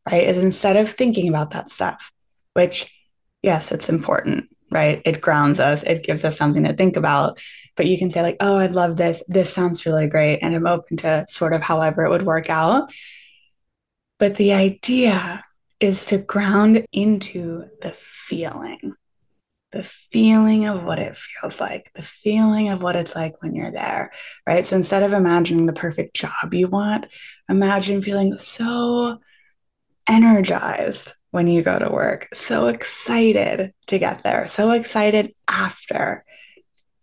right, 0.09 0.23
is 0.23 0.37
instead 0.37 0.77
of 0.77 0.89
thinking 0.89 1.27
about 1.27 1.51
that 1.51 1.69
stuff, 1.69 2.11
which, 2.53 2.93
yes, 3.41 3.71
it's 3.71 3.89
important, 3.89 4.49
right? 4.69 5.01
It 5.03 5.19
grounds 5.19 5.59
us, 5.59 5.83
it 5.83 6.03
gives 6.03 6.23
us 6.23 6.37
something 6.37 6.63
to 6.63 6.73
think 6.73 6.95
about. 6.95 7.39
But 7.75 7.87
you 7.87 7.97
can 7.97 8.11
say, 8.11 8.21
like, 8.21 8.37
oh, 8.39 8.57
I 8.57 8.67
love 8.67 8.97
this. 8.97 9.23
This 9.27 9.51
sounds 9.51 9.85
really 9.85 10.07
great. 10.07 10.39
And 10.41 10.53
I'm 10.53 10.67
open 10.67 10.97
to 10.97 11.25
sort 11.27 11.53
of 11.53 11.61
however 11.61 12.05
it 12.05 12.09
would 12.09 12.25
work 12.25 12.49
out. 12.49 12.93
But 14.19 14.35
the 14.35 14.53
idea 14.53 15.43
is 15.81 16.05
to 16.05 16.17
ground 16.17 16.85
into 16.93 17.65
the 17.81 17.91
feeling 17.91 18.95
the 19.71 19.83
feeling 19.83 20.65
of 20.65 20.83
what 20.83 20.99
it 20.99 21.15
feels 21.15 21.61
like, 21.61 21.91
the 21.95 22.01
feeling 22.01 22.69
of 22.69 22.83
what 22.83 22.95
it's 22.95 23.15
like 23.15 23.41
when 23.41 23.55
you're 23.55 23.71
there, 23.71 24.11
right? 24.45 24.65
So 24.65 24.75
instead 24.75 25.03
of 25.03 25.13
imagining 25.13 25.65
the 25.65 25.73
perfect 25.73 26.15
job 26.15 26.53
you 26.53 26.67
want, 26.67 27.05
imagine 27.47 28.01
feeling 28.01 28.37
so 28.37 29.19
energized 30.07 31.13
when 31.31 31.47
you 31.47 31.61
go 31.61 31.79
to 31.79 31.89
work, 31.89 32.27
so 32.33 32.67
excited 32.67 33.73
to 33.87 33.97
get 33.97 34.23
there, 34.23 34.47
so 34.47 34.71
excited 34.71 35.33
after. 35.47 36.25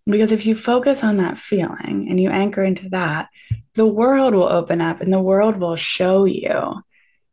Because 0.05 0.33
if 0.33 0.45
you 0.45 0.55
focus 0.55 1.03
on 1.03 1.17
that 1.19 1.39
feeling 1.39 2.09
and 2.11 2.21
you 2.21 2.31
anchor 2.31 2.63
into 2.63 2.91
that, 2.91 3.29
the 3.75 3.87
world 3.87 4.35
will 4.35 4.49
open 4.49 4.83
up 4.83 5.01
and 5.01 5.13
the 5.13 5.21
world 5.21 5.57
will 5.57 5.77
show 5.77 6.27
you 6.27 6.75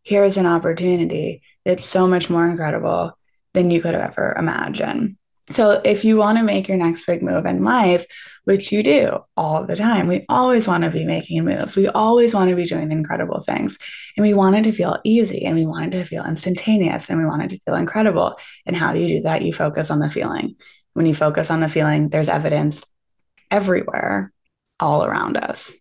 here's 0.05 0.37
an 0.37 0.45
opportunity 0.45 1.41
that's 1.65 1.85
so 1.85 2.07
much 2.07 2.29
more 2.29 2.47
incredible 2.47 3.17
than 3.53 3.71
you 3.71 3.81
could 3.81 3.95
have 3.95 4.11
ever 4.11 4.35
imagined. 4.37 5.17
So, 5.51 5.79
if 5.83 6.03
you 6.03 6.17
want 6.17 6.39
to 6.39 6.43
make 6.43 6.67
your 6.67 6.77
next 6.77 7.05
big 7.05 7.21
move 7.21 7.45
in 7.45 7.63
life, 7.63 8.05
which 8.45 8.71
you 8.71 8.81
do 8.81 9.19
all 9.37 9.65
the 9.65 9.75
time, 9.75 10.07
we 10.07 10.25
always 10.27 10.67
want 10.67 10.83
to 10.85 10.89
be 10.89 11.05
making 11.05 11.43
moves. 11.45 11.75
We 11.75 11.87
always 11.87 12.33
want 12.33 12.49
to 12.49 12.55
be 12.55 12.65
doing 12.65 12.91
incredible 12.91 13.39
things. 13.39 13.77
And 14.17 14.25
we 14.25 14.33
want 14.33 14.55
it 14.55 14.63
to 14.63 14.71
feel 14.71 14.97
easy 15.03 15.45
and 15.45 15.55
we 15.55 15.67
want 15.67 15.93
it 15.93 15.97
to 15.97 16.05
feel 16.05 16.25
instantaneous 16.25 17.09
and 17.09 17.19
we 17.19 17.25
want 17.25 17.43
it 17.43 17.49
to 17.49 17.59
feel 17.59 17.75
incredible. 17.75 18.39
And 18.65 18.75
how 18.75 18.91
do 18.91 18.99
you 18.99 19.07
do 19.07 19.21
that? 19.21 19.43
You 19.43 19.53
focus 19.53 19.91
on 19.91 19.99
the 19.99 20.09
feeling. 20.09 20.55
When 20.93 21.05
you 21.05 21.13
focus 21.13 21.51
on 21.51 21.59
the 21.59 21.69
feeling, 21.69 22.09
there's 22.09 22.29
evidence 22.29 22.83
everywhere, 23.51 24.31
all 24.79 25.05
around 25.05 25.37
us. 25.37 25.73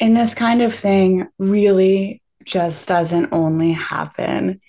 And 0.00 0.16
this 0.16 0.34
kind 0.34 0.62
of 0.62 0.72
thing 0.72 1.28
really 1.38 2.22
just 2.48 2.88
doesn't 2.88 3.32
only 3.32 3.72
happen 3.72 4.60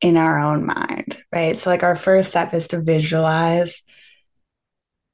in 0.00 0.16
our 0.16 0.38
own 0.38 0.64
mind, 0.64 1.18
right? 1.32 1.58
So, 1.58 1.70
like, 1.70 1.82
our 1.82 1.96
first 1.96 2.30
step 2.30 2.54
is 2.54 2.68
to 2.68 2.80
visualize 2.80 3.82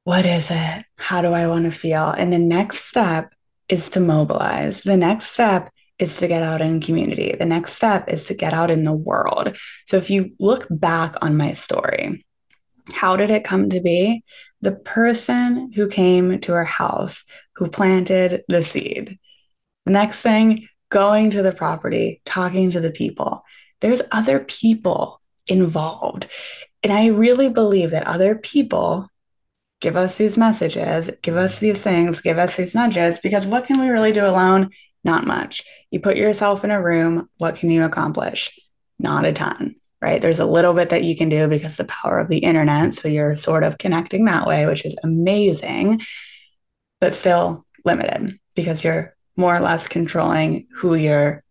what 0.04 0.24
is 0.24 0.50
it? 0.50 0.84
How 0.96 1.22
do 1.22 1.32
I 1.32 1.46
want 1.46 1.64
to 1.64 1.70
feel? 1.70 2.08
And 2.10 2.32
the 2.32 2.38
next 2.38 2.86
step 2.86 3.32
is 3.68 3.90
to 3.90 4.00
mobilize. 4.00 4.82
The 4.82 4.96
next 4.96 5.26
step 5.26 5.70
is 5.98 6.16
to 6.18 6.28
get 6.28 6.42
out 6.42 6.60
in 6.60 6.80
community. 6.80 7.36
The 7.38 7.44
next 7.44 7.74
step 7.74 8.08
is 8.08 8.24
to 8.26 8.34
get 8.34 8.52
out 8.52 8.70
in 8.70 8.82
the 8.82 8.92
world. 8.92 9.56
So, 9.86 9.96
if 9.96 10.10
you 10.10 10.32
look 10.38 10.66
back 10.70 11.14
on 11.22 11.36
my 11.36 11.52
story, 11.52 12.24
how 12.92 13.16
did 13.16 13.30
it 13.30 13.44
come 13.44 13.70
to 13.70 13.80
be? 13.80 14.24
The 14.60 14.72
person 14.72 15.72
who 15.72 15.88
came 15.88 16.38
to 16.40 16.52
our 16.52 16.64
house, 16.64 17.24
who 17.56 17.68
planted 17.70 18.42
the 18.48 18.62
seed. 18.62 19.18
The 19.86 19.92
next 19.92 20.20
thing, 20.20 20.68
going 20.90 21.30
to 21.30 21.42
the 21.42 21.52
property, 21.52 22.20
talking 22.24 22.72
to 22.72 22.80
the 22.80 22.90
people 22.90 23.44
there's 23.80 24.02
other 24.12 24.40
people 24.40 25.20
involved. 25.48 26.28
And 26.82 26.92
I 26.92 27.08
really 27.08 27.48
believe 27.48 27.90
that 27.90 28.06
other 28.06 28.36
people 28.36 29.08
give 29.80 29.96
us 29.96 30.18
these 30.18 30.36
messages, 30.36 31.10
give 31.22 31.36
us 31.36 31.58
these 31.58 31.82
things, 31.82 32.20
give 32.20 32.38
us 32.38 32.56
these 32.56 32.74
nudges, 32.74 33.18
because 33.18 33.46
what 33.46 33.66
can 33.66 33.80
we 33.80 33.88
really 33.88 34.12
do 34.12 34.26
alone? 34.26 34.70
Not 35.04 35.26
much. 35.26 35.62
You 35.90 36.00
put 36.00 36.16
yourself 36.16 36.64
in 36.64 36.70
a 36.70 36.82
room, 36.82 37.28
what 37.38 37.56
can 37.56 37.70
you 37.70 37.84
accomplish? 37.84 38.58
Not 38.98 39.24
a 39.24 39.32
ton, 39.32 39.76
right? 40.02 40.20
There's 40.20 40.40
a 40.40 40.46
little 40.46 40.74
bit 40.74 40.90
that 40.90 41.04
you 41.04 41.16
can 41.16 41.30
do 41.30 41.48
because 41.48 41.78
the 41.78 41.84
power 41.84 42.18
of 42.18 42.28
the 42.28 42.38
internet. 42.38 42.92
So 42.92 43.08
you're 43.08 43.34
sort 43.34 43.64
of 43.64 43.78
connecting 43.78 44.26
that 44.26 44.46
way, 44.46 44.66
which 44.66 44.84
is 44.84 44.96
amazing, 45.02 46.02
but 47.00 47.14
still 47.14 47.64
limited 47.82 48.38
because 48.54 48.84
you're 48.84 49.16
more 49.40 49.56
or 49.56 49.60
less 49.60 49.88
controlling 49.88 50.66
who 50.72 50.94
you're 50.94 51.42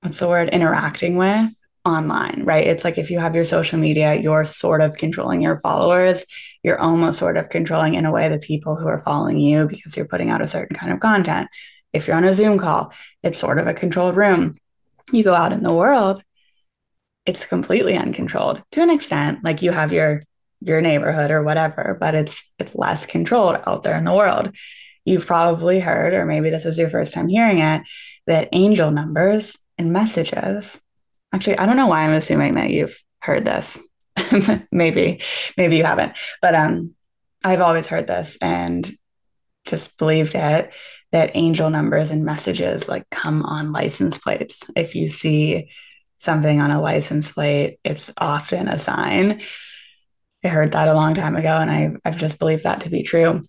what's 0.00 0.20
the 0.20 0.28
word 0.28 0.48
interacting 0.50 1.16
with 1.16 1.50
online, 1.84 2.42
right? 2.44 2.66
It's 2.66 2.84
like 2.84 2.98
if 2.98 3.10
you 3.10 3.18
have 3.18 3.34
your 3.34 3.44
social 3.44 3.78
media, 3.78 4.14
you're 4.14 4.44
sort 4.44 4.80
of 4.80 4.96
controlling 4.96 5.40
your 5.40 5.58
followers. 5.60 6.26
You're 6.62 6.80
almost 6.80 7.18
sort 7.18 7.36
of 7.36 7.48
controlling, 7.48 7.94
in 7.94 8.06
a 8.06 8.12
way, 8.12 8.28
the 8.28 8.38
people 8.38 8.76
who 8.76 8.88
are 8.88 9.00
following 9.00 9.38
you 9.38 9.66
because 9.66 9.96
you're 9.96 10.06
putting 10.06 10.30
out 10.30 10.42
a 10.42 10.48
certain 10.48 10.76
kind 10.76 10.92
of 10.92 11.00
content. 11.00 11.48
If 11.92 12.06
you're 12.06 12.16
on 12.16 12.24
a 12.24 12.34
Zoom 12.34 12.58
call, 12.58 12.92
it's 13.22 13.38
sort 13.38 13.58
of 13.58 13.66
a 13.66 13.74
controlled 13.74 14.16
room. 14.16 14.58
You 15.12 15.22
go 15.22 15.34
out 15.34 15.52
in 15.52 15.62
the 15.62 15.72
world, 15.72 16.22
it's 17.24 17.46
completely 17.46 17.96
uncontrolled 17.96 18.62
to 18.72 18.82
an 18.82 18.90
extent. 18.90 19.44
Like 19.44 19.62
you 19.62 19.70
have 19.70 19.92
your 19.92 20.24
your 20.60 20.80
neighborhood 20.80 21.30
or 21.30 21.42
whatever, 21.42 21.96
but 22.00 22.14
it's 22.14 22.50
it's 22.58 22.74
less 22.74 23.06
controlled 23.06 23.58
out 23.66 23.82
there 23.82 23.96
in 23.96 24.04
the 24.04 24.14
world. 24.14 24.54
You've 25.06 25.26
probably 25.26 25.80
heard, 25.80 26.12
or 26.12 26.26
maybe 26.26 26.50
this 26.50 26.66
is 26.66 26.76
your 26.76 26.90
first 26.90 27.14
time 27.14 27.28
hearing 27.28 27.60
it, 27.60 27.82
that 28.26 28.48
angel 28.52 28.90
numbers 28.90 29.56
and 29.78 29.92
messages. 29.92 30.80
Actually, 31.32 31.58
I 31.58 31.66
don't 31.66 31.76
know 31.76 31.86
why 31.86 32.02
I'm 32.02 32.12
assuming 32.12 32.54
that 32.56 32.70
you've 32.70 33.02
heard 33.20 33.44
this. 33.44 33.80
maybe, 34.72 35.22
maybe 35.56 35.76
you 35.76 35.84
haven't. 35.84 36.12
But 36.42 36.54
um, 36.54 36.94
I've 37.44 37.60
always 37.60 37.86
heard 37.86 38.06
this 38.06 38.36
and 38.42 38.90
just 39.64 39.96
believed 39.96 40.34
it 40.34 40.72
that 41.12 41.30
angel 41.34 41.70
numbers 41.70 42.10
and 42.10 42.24
messages 42.24 42.88
like 42.88 43.08
come 43.10 43.42
on 43.44 43.72
license 43.72 44.18
plates. 44.18 44.64
If 44.74 44.94
you 44.94 45.08
see 45.08 45.70
something 46.18 46.60
on 46.60 46.70
a 46.70 46.80
license 46.80 47.30
plate, 47.30 47.78
it's 47.84 48.12
often 48.18 48.68
a 48.68 48.78
sign. 48.78 49.42
I 50.44 50.48
heard 50.48 50.72
that 50.72 50.88
a 50.88 50.94
long 50.94 51.14
time 51.14 51.36
ago, 51.36 51.56
and 51.56 51.70
I, 51.70 51.92
I've 52.04 52.18
just 52.18 52.38
believed 52.38 52.64
that 52.64 52.82
to 52.82 52.90
be 52.90 53.02
true. 53.02 53.42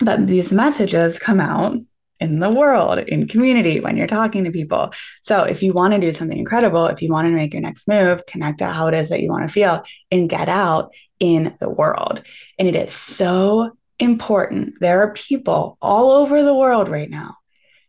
But 0.00 0.26
these 0.26 0.52
messages 0.52 1.18
come 1.18 1.40
out 1.40 1.76
in 2.20 2.38
the 2.38 2.50
world, 2.50 2.98
in 2.98 3.26
community, 3.26 3.80
when 3.80 3.96
you're 3.96 4.06
talking 4.06 4.44
to 4.44 4.50
people. 4.50 4.92
So, 5.22 5.42
if 5.42 5.62
you 5.62 5.72
want 5.72 5.94
to 5.94 6.00
do 6.00 6.12
something 6.12 6.38
incredible, 6.38 6.86
if 6.86 7.00
you 7.00 7.10
want 7.10 7.26
to 7.26 7.32
make 7.32 7.52
your 7.52 7.62
next 7.62 7.88
move, 7.88 8.26
connect 8.26 8.58
to 8.58 8.66
how 8.66 8.88
it 8.88 8.94
is 8.94 9.08
that 9.08 9.22
you 9.22 9.30
want 9.30 9.46
to 9.46 9.52
feel 9.52 9.82
and 10.10 10.28
get 10.28 10.48
out 10.48 10.94
in 11.18 11.54
the 11.60 11.70
world. 11.70 12.22
And 12.58 12.68
it 12.68 12.76
is 12.76 12.92
so 12.92 13.72
important. 13.98 14.80
There 14.80 15.02
are 15.02 15.12
people 15.14 15.78
all 15.80 16.12
over 16.12 16.42
the 16.42 16.54
world 16.54 16.88
right 16.88 17.10
now 17.10 17.36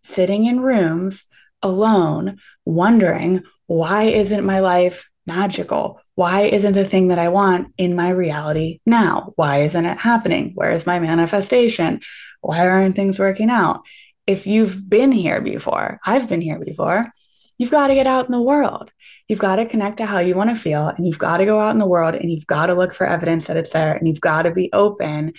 sitting 0.04 0.45
in 0.45 0.60
rooms 0.60 1.26
alone, 1.62 2.39
wondering, 2.65 3.43
why 3.67 4.04
isn't 4.04 4.45
my 4.45 4.60
life 4.60 5.10
magical? 5.26 6.00
Why 6.15 6.41
isn't 6.41 6.74
the 6.74 6.86
thing 6.86 7.08
that 7.08 7.19
I 7.19 7.30
want 7.30 7.74
in 7.78 7.95
my 7.95 8.10
reality 8.10 8.80
now? 8.86 9.34
Why 9.36 9.62
isn't 9.62 9.86
it 9.86 9.97
happening? 9.97 10.52
Where 10.56 10.71
is 10.71 10.86
my 10.86 11.00
manifestation? 11.00 12.02
Why 12.41 12.67
aren't 12.67 12.95
things 12.95 13.17
working 13.17 13.50
out? 13.50 13.82
If 14.28 14.45
you've 14.45 14.88
been 14.89 15.12
here 15.12 15.41
before, 15.41 16.00
I've 16.06 16.28
been 16.28 16.41
here 16.41 16.60
before, 16.60 17.12
you've 17.58 17.71
got 17.71 17.88
to 17.88 17.95
get 17.95 18.08
out 18.08 18.26
in 18.26 18.32
the 18.32 18.41
world. 18.41 18.91
You've 19.28 19.39
got 19.39 19.56
to 19.56 19.65
connect 19.65 19.97
to 19.97 20.06
how 20.06 20.19
you 20.19 20.36
want 20.36 20.50
to 20.50 20.56
feel, 20.56 20.88
and 20.88 21.06
you've 21.06 21.19
got 21.19 21.38
to 21.38 21.45
go 21.45 21.60
out 21.60 21.71
in 21.71 21.80
the 21.80 21.88
world 21.88 22.15
and 22.15 22.32
you've 22.32 22.47
got 22.47 22.67
to 22.67 22.74
look 22.74 22.93
for 22.93 23.08
evidence 23.08 23.47
that 23.47 23.58
it's 23.58 23.71
there, 23.71 23.95
and 23.95 24.08
you've 24.08 24.21
got 24.21 24.43
to 24.43 24.52
be 24.52 24.69
open 24.74 25.34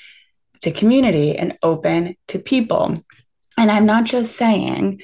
to 0.63 0.71
community 0.71 1.37
and 1.37 1.59
open 1.63 2.17
to 2.29 2.39
people. 2.39 2.97
And 3.59 3.71
I'm 3.71 3.87
not 3.87 4.05
just 4.05 4.37
saying, 4.37 5.03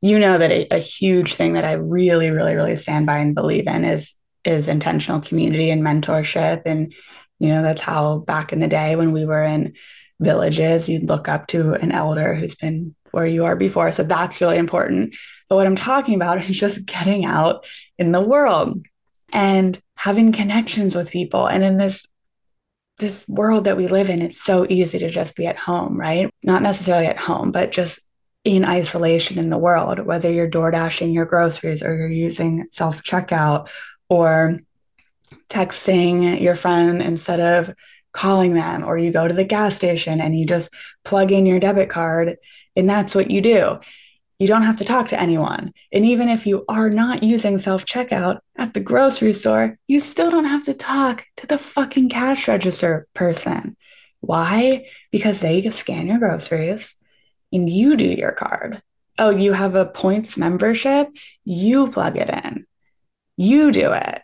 you 0.00 0.18
know, 0.18 0.38
that 0.38 0.50
a, 0.50 0.66
a 0.74 0.78
huge 0.78 1.34
thing 1.34 1.54
that 1.54 1.64
I 1.64 1.72
really, 1.72 2.30
really, 2.30 2.54
really 2.54 2.76
stand 2.76 3.06
by 3.06 3.18
and 3.18 3.34
believe 3.34 3.66
in 3.66 3.84
is 3.84 4.14
is 4.44 4.68
intentional 4.68 5.20
community 5.20 5.70
and 5.70 5.82
mentorship. 5.82 6.62
And, 6.66 6.92
you 7.38 7.48
know, 7.48 7.62
that's 7.62 7.80
how 7.80 8.18
back 8.18 8.52
in 8.52 8.58
the 8.58 8.68
day 8.68 8.96
when 8.96 9.12
we 9.12 9.24
were 9.24 9.42
in 9.42 9.74
villages, 10.20 10.88
you'd 10.88 11.08
look 11.08 11.28
up 11.28 11.46
to 11.48 11.74
an 11.74 11.92
elder 11.92 12.34
who's 12.34 12.54
been 12.54 12.94
where 13.10 13.26
you 13.26 13.44
are 13.44 13.56
before. 13.56 13.92
So 13.92 14.02
that's 14.02 14.40
really 14.40 14.58
important. 14.58 15.14
But 15.48 15.56
what 15.56 15.66
I'm 15.66 15.76
talking 15.76 16.14
about 16.14 16.38
is 16.50 16.58
just 16.58 16.86
getting 16.86 17.24
out 17.24 17.64
in 17.98 18.12
the 18.12 18.20
world 18.20 18.82
and 19.32 19.78
having 19.96 20.32
connections 20.32 20.94
with 20.94 21.10
people. 21.10 21.46
And 21.46 21.64
in 21.64 21.78
this 21.78 22.04
this 22.98 23.26
world 23.26 23.64
that 23.64 23.76
we 23.76 23.88
live 23.88 24.08
in, 24.08 24.22
it's 24.22 24.40
so 24.40 24.64
easy 24.70 25.00
to 25.00 25.10
just 25.10 25.34
be 25.34 25.46
at 25.46 25.58
home, 25.58 25.98
right? 25.98 26.30
Not 26.44 26.62
necessarily 26.62 27.06
at 27.06 27.18
home, 27.18 27.50
but 27.50 27.72
just 27.72 27.98
in 28.44 28.64
isolation 28.64 29.36
in 29.36 29.50
the 29.50 29.58
world, 29.58 29.98
whether 29.98 30.30
you're 30.30 30.46
door 30.46 30.70
dashing 30.70 31.12
your 31.12 31.24
groceries 31.24 31.82
or 31.82 31.96
you're 31.96 32.08
using 32.08 32.66
self 32.70 33.02
checkout 33.02 33.68
or 34.08 34.58
texting 35.48 36.40
your 36.40 36.56
friend 36.56 37.02
instead 37.02 37.40
of 37.40 37.74
calling 38.12 38.54
them, 38.54 38.84
or 38.84 38.96
you 38.96 39.10
go 39.10 39.26
to 39.26 39.34
the 39.34 39.44
gas 39.44 39.74
station 39.74 40.20
and 40.20 40.38
you 40.38 40.46
just 40.46 40.72
plug 41.04 41.32
in 41.32 41.46
your 41.46 41.60
debit 41.60 41.90
card, 41.90 42.36
and 42.76 42.88
that's 42.88 43.14
what 43.14 43.30
you 43.30 43.40
do. 43.40 43.78
You 44.38 44.48
don't 44.48 44.62
have 44.62 44.76
to 44.76 44.84
talk 44.84 45.08
to 45.08 45.20
anyone. 45.20 45.72
And 45.92 46.04
even 46.04 46.28
if 46.28 46.46
you 46.46 46.64
are 46.68 46.90
not 46.90 47.22
using 47.22 47.58
self 47.58 47.84
checkout 47.84 48.40
at 48.56 48.74
the 48.74 48.80
grocery 48.80 49.32
store, 49.32 49.78
you 49.86 50.00
still 50.00 50.30
don't 50.30 50.44
have 50.44 50.64
to 50.64 50.74
talk 50.74 51.24
to 51.36 51.46
the 51.46 51.58
fucking 51.58 52.08
cash 52.08 52.48
register 52.48 53.06
person. 53.14 53.76
Why? 54.20 54.86
Because 55.12 55.40
they 55.40 55.62
scan 55.70 56.08
your 56.08 56.18
groceries 56.18 56.96
and 57.52 57.70
you 57.70 57.96
do 57.96 58.04
your 58.04 58.32
card. 58.32 58.82
Oh, 59.18 59.30
you 59.30 59.52
have 59.52 59.76
a 59.76 59.86
points 59.86 60.36
membership? 60.36 61.08
You 61.44 61.90
plug 61.90 62.16
it 62.16 62.28
in. 62.28 62.66
You 63.36 63.72
do 63.72 63.92
it. 63.92 64.22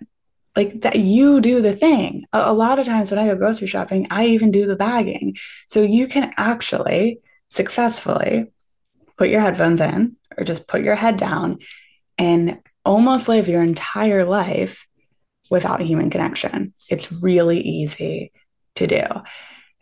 Like 0.57 0.83
that, 0.83 0.99
you 0.99 1.41
do 1.41 1.63
the 1.63 1.73
thing. 1.73 2.25
A, 2.33 2.51
a 2.51 2.53
lot 2.53 2.79
of 2.79 2.87
times 2.87 3.11
when 3.11 3.21
I 3.21 3.27
go 3.27 3.37
grocery 3.37 3.67
shopping, 3.69 4.07
I 4.11 4.27
even 4.27 4.51
do 4.51 4.67
the 4.67 4.77
bagging. 4.77 5.37
So 5.69 5.83
you 5.83 6.07
can 6.07 6.33
actually 6.37 7.21
successfully 7.49 8.53
put 9.17 9.29
your 9.29 9.41
headphones 9.41 9.81
in 9.81 10.17
or 10.37 10.45
just 10.45 10.67
put 10.67 10.83
your 10.83 10.95
head 10.95 11.17
down 11.17 11.59
and 12.19 12.59
almost 12.85 13.29
live 13.29 13.49
your 13.49 13.63
entire 13.63 14.25
life 14.25 14.87
without 15.51 15.81
human 15.81 16.11
connection. 16.11 16.73
It's 16.89 17.13
really 17.13 17.61
easy 17.61 18.33
to 18.77 18.87
do. 18.87 19.03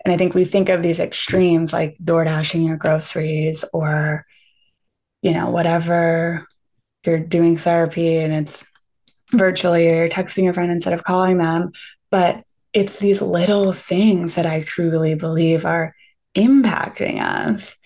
And 0.04 0.12
I 0.12 0.16
think 0.16 0.34
we 0.34 0.44
think 0.44 0.68
of 0.68 0.82
these 0.82 1.00
extremes 1.00 1.72
like 1.72 1.96
door 2.02 2.24
dashing 2.24 2.62
your 2.62 2.76
groceries 2.76 3.64
or, 3.72 4.24
you 5.22 5.32
know, 5.32 5.50
whatever 5.50 6.46
you're 7.04 7.18
doing 7.18 7.56
therapy 7.56 8.16
and 8.16 8.32
it's 8.32 8.64
virtually 9.30 9.88
or 9.88 9.94
you're 9.94 10.08
texting 10.08 10.48
a 10.48 10.52
friend 10.52 10.70
instead 10.70 10.92
of 10.92 11.04
calling 11.04 11.38
them. 11.38 11.72
But 12.10 12.44
it's 12.72 12.98
these 12.98 13.22
little 13.22 13.72
things 13.72 14.34
that 14.34 14.46
I 14.46 14.62
truly 14.62 15.14
believe 15.14 15.64
are 15.64 15.94
impacting 16.34 17.22
us. 17.22 17.76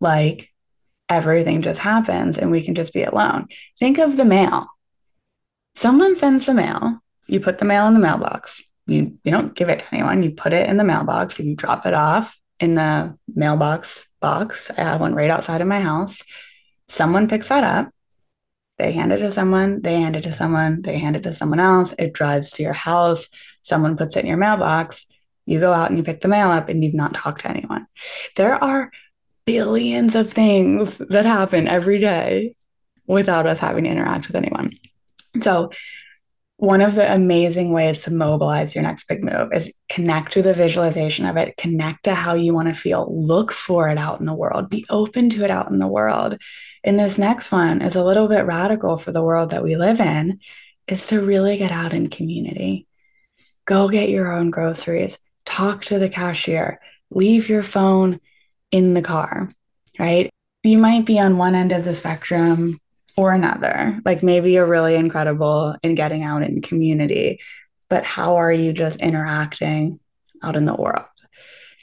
Like 0.00 0.50
everything 1.08 1.62
just 1.62 1.80
happens 1.80 2.38
and 2.38 2.50
we 2.50 2.62
can 2.62 2.74
just 2.74 2.92
be 2.92 3.02
alone. 3.02 3.48
Think 3.78 3.98
of 3.98 4.16
the 4.16 4.24
mail. 4.24 4.66
Someone 5.74 6.16
sends 6.16 6.46
the 6.46 6.54
mail, 6.54 7.00
you 7.26 7.40
put 7.40 7.58
the 7.58 7.64
mail 7.64 7.86
in 7.86 7.94
the 7.94 8.00
mailbox. 8.00 8.62
You, 8.86 9.18
you 9.22 9.30
don't 9.30 9.54
give 9.54 9.68
it 9.68 9.80
to 9.80 9.94
anyone, 9.94 10.22
you 10.22 10.32
put 10.32 10.52
it 10.52 10.68
in 10.68 10.76
the 10.76 10.84
mailbox, 10.84 11.38
and 11.38 11.48
you 11.48 11.54
drop 11.54 11.86
it 11.86 11.94
off 11.94 12.38
in 12.58 12.74
the 12.74 13.16
mailbox 13.32 14.08
box. 14.20 14.70
I 14.76 14.82
have 14.82 15.00
one 15.00 15.14
right 15.14 15.30
outside 15.30 15.60
of 15.60 15.68
my 15.68 15.80
house. 15.80 16.22
Someone 16.88 17.28
picks 17.28 17.48
that 17.48 17.64
up. 17.64 17.90
They 18.80 18.92
hand 18.92 19.12
it 19.12 19.18
to 19.18 19.30
someone, 19.30 19.82
they 19.82 20.00
hand 20.00 20.16
it 20.16 20.22
to 20.22 20.32
someone, 20.32 20.80
they 20.80 20.96
hand 20.96 21.14
it 21.14 21.22
to 21.24 21.34
someone 21.34 21.60
else. 21.60 21.94
It 21.98 22.14
drives 22.14 22.52
to 22.52 22.62
your 22.62 22.72
house. 22.72 23.28
Someone 23.60 23.94
puts 23.94 24.16
it 24.16 24.20
in 24.20 24.26
your 24.26 24.38
mailbox. 24.38 25.04
You 25.44 25.60
go 25.60 25.74
out 25.74 25.90
and 25.90 25.98
you 25.98 26.02
pick 26.02 26.22
the 26.22 26.28
mail 26.28 26.48
up 26.50 26.70
and 26.70 26.82
you've 26.82 26.94
not 26.94 27.12
talked 27.12 27.42
to 27.42 27.50
anyone. 27.50 27.86
There 28.36 28.54
are 28.54 28.90
billions 29.44 30.16
of 30.16 30.32
things 30.32 30.96
that 30.96 31.26
happen 31.26 31.68
every 31.68 31.98
day 31.98 32.54
without 33.06 33.46
us 33.46 33.60
having 33.60 33.84
to 33.84 33.90
interact 33.90 34.28
with 34.28 34.36
anyone. 34.36 34.72
So, 35.38 35.72
one 36.56 36.80
of 36.80 36.94
the 36.94 37.12
amazing 37.12 37.72
ways 37.72 38.04
to 38.04 38.12
mobilize 38.12 38.74
your 38.74 38.84
next 38.84 39.08
big 39.08 39.22
move 39.22 39.52
is 39.52 39.72
connect 39.90 40.32
to 40.32 40.42
the 40.42 40.54
visualization 40.54 41.26
of 41.26 41.36
it, 41.36 41.56
connect 41.58 42.04
to 42.04 42.14
how 42.14 42.32
you 42.34 42.54
want 42.54 42.68
to 42.68 42.74
feel, 42.74 43.06
look 43.10 43.52
for 43.52 43.90
it 43.90 43.98
out 43.98 44.20
in 44.20 44.26
the 44.26 44.34
world, 44.34 44.70
be 44.70 44.86
open 44.88 45.28
to 45.30 45.44
it 45.44 45.50
out 45.50 45.70
in 45.70 45.78
the 45.78 45.86
world. 45.86 46.38
And 46.82 46.98
this 46.98 47.18
next 47.18 47.52
one 47.52 47.82
is 47.82 47.96
a 47.96 48.04
little 48.04 48.28
bit 48.28 48.46
radical 48.46 48.96
for 48.96 49.12
the 49.12 49.22
world 49.22 49.50
that 49.50 49.62
we 49.62 49.76
live 49.76 50.00
in 50.00 50.40
is 50.86 51.06
to 51.08 51.20
really 51.20 51.56
get 51.56 51.72
out 51.72 51.92
in 51.92 52.08
community. 52.08 52.86
Go 53.66 53.88
get 53.88 54.08
your 54.08 54.32
own 54.32 54.50
groceries, 54.50 55.18
talk 55.44 55.84
to 55.84 55.98
the 55.98 56.08
cashier, 56.08 56.80
leave 57.10 57.48
your 57.48 57.62
phone 57.62 58.20
in 58.70 58.94
the 58.94 59.02
car, 59.02 59.50
right? 59.98 60.30
You 60.62 60.78
might 60.78 61.04
be 61.04 61.18
on 61.18 61.38
one 61.38 61.54
end 61.54 61.72
of 61.72 61.84
the 61.84 61.94
spectrum 61.94 62.78
or 63.16 63.32
another. 63.32 64.00
Like 64.04 64.22
maybe 64.22 64.52
you're 64.52 64.66
really 64.66 64.94
incredible 64.94 65.76
in 65.82 65.94
getting 65.94 66.22
out 66.22 66.42
in 66.42 66.62
community, 66.62 67.40
but 67.88 68.04
how 68.04 68.36
are 68.36 68.52
you 68.52 68.72
just 68.72 69.00
interacting 69.00 70.00
out 70.42 70.56
in 70.56 70.64
the 70.64 70.74
world? 70.74 71.04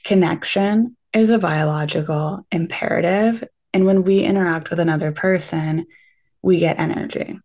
Connection 0.03 0.95
is 1.13 1.29
a 1.29 1.37
biological 1.37 2.45
imperative. 2.51 3.43
And 3.73 3.85
when 3.85 4.03
we 4.03 4.21
interact 4.21 4.69
with 4.69 4.79
another 4.79 5.11
person, 5.11 5.85
we 6.41 6.59
get 6.59 6.79
energy. 6.79 7.39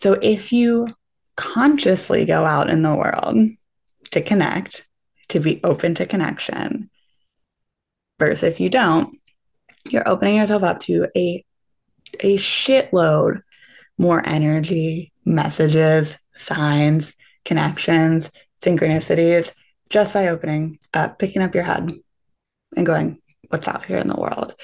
So 0.00 0.14
if 0.14 0.52
you 0.52 0.88
consciously 1.36 2.24
go 2.24 2.44
out 2.44 2.68
in 2.68 2.82
the 2.82 2.94
world 2.94 3.36
to 4.10 4.20
connect, 4.20 4.86
to 5.28 5.40
be 5.40 5.62
open 5.64 5.94
to 5.94 6.06
connection, 6.06 6.90
Versus 8.18 8.44
if 8.44 8.60
you 8.60 8.70
don't, 8.70 9.18
you're 9.88 10.08
opening 10.08 10.36
yourself 10.36 10.62
up 10.62 10.80
to 10.80 11.08
a 11.16 11.44
a 12.20 12.36
shitload 12.36 13.42
more 13.98 14.26
energy, 14.26 15.12
messages, 15.24 16.18
signs, 16.36 17.14
connections, 17.44 18.30
synchronicities 18.62 19.52
just 19.90 20.14
by 20.14 20.28
opening 20.28 20.78
up, 20.92 21.18
picking 21.18 21.42
up 21.42 21.54
your 21.54 21.64
head 21.64 21.92
and 22.76 22.86
going, 22.86 23.18
what's 23.48 23.68
out 23.68 23.84
here 23.84 23.98
in 23.98 24.08
the 24.08 24.16
world? 24.16 24.54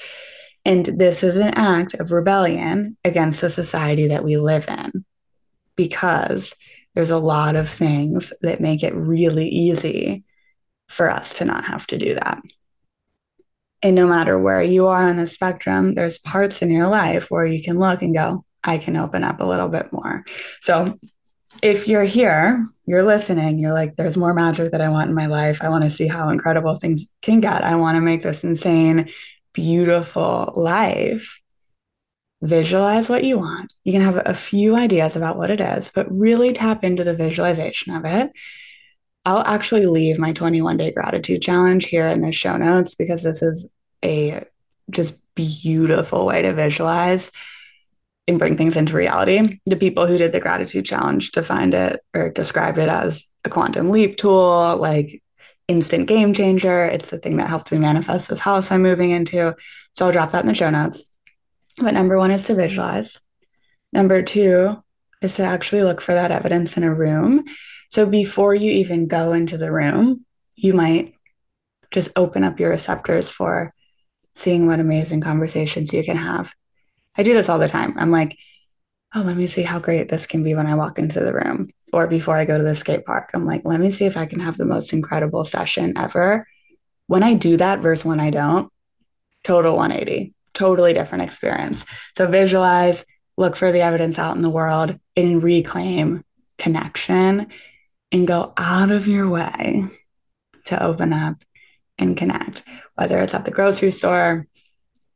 And 0.63 0.85
this 0.85 1.23
is 1.23 1.37
an 1.37 1.53
act 1.55 1.95
of 1.95 2.11
rebellion 2.11 2.97
against 3.03 3.41
the 3.41 3.49
society 3.49 4.07
that 4.07 4.23
we 4.23 4.37
live 4.37 4.67
in 4.67 5.05
because 5.75 6.55
there's 6.93 7.09
a 7.09 7.17
lot 7.17 7.55
of 7.55 7.69
things 7.69 8.33
that 8.41 8.61
make 8.61 8.83
it 8.83 8.93
really 8.93 9.47
easy 9.47 10.23
for 10.87 11.09
us 11.09 11.37
to 11.37 11.45
not 11.45 11.65
have 11.65 11.87
to 11.87 11.97
do 11.97 12.13
that. 12.15 12.41
And 13.81 13.95
no 13.95 14.07
matter 14.07 14.37
where 14.37 14.61
you 14.61 14.87
are 14.87 15.07
on 15.07 15.17
the 15.17 15.25
spectrum, 15.25 15.95
there's 15.95 16.19
parts 16.19 16.61
in 16.61 16.69
your 16.69 16.89
life 16.89 17.31
where 17.31 17.45
you 17.45 17.63
can 17.63 17.79
look 17.79 18.01
and 18.01 18.13
go, 18.13 18.45
I 18.63 18.77
can 18.77 18.95
open 18.95 19.23
up 19.23 19.39
a 19.39 19.45
little 19.45 19.69
bit 19.69 19.91
more. 19.91 20.23
So 20.59 20.99
if 21.63 21.87
you're 21.87 22.03
here, 22.03 22.67
you're 22.85 23.03
listening, 23.03 23.57
you're 23.57 23.73
like, 23.73 23.95
there's 23.95 24.17
more 24.17 24.33
magic 24.33 24.71
that 24.71 24.81
I 24.81 24.89
want 24.89 25.09
in 25.09 25.15
my 25.15 25.25
life. 25.25 25.63
I 25.63 25.69
want 25.69 25.83
to 25.83 25.89
see 25.89 26.07
how 26.07 26.29
incredible 26.29 26.75
things 26.75 27.07
can 27.21 27.39
get. 27.39 27.63
I 27.63 27.75
want 27.75 27.95
to 27.95 28.01
make 28.01 28.21
this 28.21 28.43
insane, 28.43 29.09
beautiful 29.53 30.53
life. 30.55 31.39
Visualize 32.41 33.07
what 33.07 33.23
you 33.23 33.37
want. 33.37 33.73
You 33.83 33.93
can 33.93 34.01
have 34.01 34.21
a 34.25 34.33
few 34.33 34.75
ideas 34.75 35.15
about 35.15 35.37
what 35.37 35.51
it 35.51 35.61
is, 35.61 35.91
but 35.93 36.11
really 36.11 36.53
tap 36.53 36.83
into 36.83 37.03
the 37.03 37.15
visualization 37.15 37.93
of 37.93 38.05
it 38.05 38.31
I'll 39.25 39.43
actually 39.45 39.85
leave 39.85 40.17
my 40.17 40.33
21 40.33 40.77
day 40.77 40.91
gratitude 40.91 41.41
challenge 41.41 41.85
here 41.85 42.07
in 42.07 42.21
the 42.21 42.31
show 42.31 42.57
notes 42.57 42.95
because 42.95 43.23
this 43.23 43.41
is 43.41 43.69
a 44.03 44.45
just 44.89 45.19
beautiful 45.35 46.25
way 46.25 46.41
to 46.41 46.53
visualize 46.53 47.31
and 48.27 48.39
bring 48.39 48.57
things 48.57 48.75
into 48.75 48.95
reality. 48.95 49.59
The 49.65 49.75
people 49.75 50.07
who 50.07 50.17
did 50.17 50.31
the 50.31 50.39
gratitude 50.39 50.85
challenge 50.85 51.31
defined 51.31 51.73
it 51.73 51.99
or 52.15 52.29
described 52.29 52.79
it 52.79 52.89
as 52.89 53.27
a 53.45 53.49
quantum 53.49 53.89
leap 53.89 54.17
tool, 54.17 54.77
like 54.77 55.21
instant 55.71 56.07
game 56.07 56.33
changer. 56.33 56.85
It's 56.85 57.09
the 57.09 57.17
thing 57.17 57.37
that 57.37 57.47
helped 57.47 57.71
me 57.71 57.79
manifest 57.79 58.29
this 58.29 58.39
house 58.39 58.71
I'm 58.71 58.83
moving 58.83 59.11
into. 59.11 59.55
So 59.93 60.05
I'll 60.05 60.11
drop 60.11 60.31
that 60.31 60.43
in 60.43 60.47
the 60.47 60.53
show 60.53 60.69
notes. 60.69 61.09
But 61.77 61.93
number 61.93 62.17
one 62.17 62.31
is 62.31 62.45
to 62.45 62.55
visualize. 62.55 63.21
Number 63.93 64.21
two 64.21 64.83
is 65.21 65.35
to 65.35 65.43
actually 65.43 65.83
look 65.83 66.01
for 66.01 66.13
that 66.13 66.31
evidence 66.31 66.77
in 66.77 66.83
a 66.83 66.93
room. 66.93 67.45
So 67.89 68.05
before 68.05 68.53
you 68.53 68.71
even 68.71 69.07
go 69.07 69.33
into 69.33 69.57
the 69.57 69.71
room, 69.71 70.25
you 70.55 70.73
might 70.73 71.13
just 71.89 72.11
open 72.15 72.43
up 72.43 72.59
your 72.59 72.69
receptors 72.69 73.29
for 73.29 73.73
seeing 74.35 74.67
what 74.67 74.79
amazing 74.79 75.21
conversations 75.21 75.93
you 75.93 76.03
can 76.03 76.17
have. 76.17 76.53
I 77.17 77.23
do 77.23 77.33
this 77.33 77.49
all 77.49 77.59
the 77.59 77.67
time. 77.67 77.95
I'm 77.97 78.11
like, 78.11 78.37
oh, 79.13 79.21
let 79.21 79.35
me 79.35 79.47
see 79.47 79.63
how 79.63 79.79
great 79.79 80.09
this 80.09 80.27
can 80.27 80.43
be 80.43 80.55
when 80.55 80.67
I 80.67 80.75
walk 80.75 80.97
into 80.97 81.19
the 81.19 81.33
room. 81.33 81.69
Or 81.91 82.07
before 82.07 82.35
I 82.35 82.45
go 82.45 82.57
to 82.57 82.63
the 82.63 82.75
skate 82.75 83.05
park, 83.05 83.31
I'm 83.33 83.45
like, 83.45 83.63
let 83.65 83.79
me 83.79 83.91
see 83.91 84.05
if 84.05 84.15
I 84.15 84.25
can 84.25 84.39
have 84.39 84.57
the 84.57 84.65
most 84.65 84.93
incredible 84.93 85.43
session 85.43 85.97
ever. 85.97 86.47
When 87.07 87.23
I 87.23 87.33
do 87.33 87.57
that 87.57 87.79
versus 87.79 88.05
when 88.05 88.21
I 88.21 88.29
don't, 88.29 88.71
total 89.43 89.75
180, 89.75 90.33
totally 90.53 90.93
different 90.93 91.25
experience. 91.25 91.85
So 92.15 92.27
visualize, 92.27 93.05
look 93.37 93.57
for 93.57 93.71
the 93.71 93.81
evidence 93.81 94.17
out 94.17 94.37
in 94.37 94.41
the 94.41 94.49
world 94.49 94.97
and 95.17 95.43
reclaim 95.43 96.23
connection 96.57 97.47
and 98.11 98.27
go 98.27 98.53
out 98.55 98.91
of 98.91 99.07
your 99.07 99.27
way 99.27 99.85
to 100.65 100.81
open 100.81 101.11
up 101.11 101.43
and 101.97 102.15
connect, 102.15 102.63
whether 102.95 103.19
it's 103.19 103.33
at 103.33 103.45
the 103.45 103.51
grocery 103.51 103.91
store, 103.91 104.47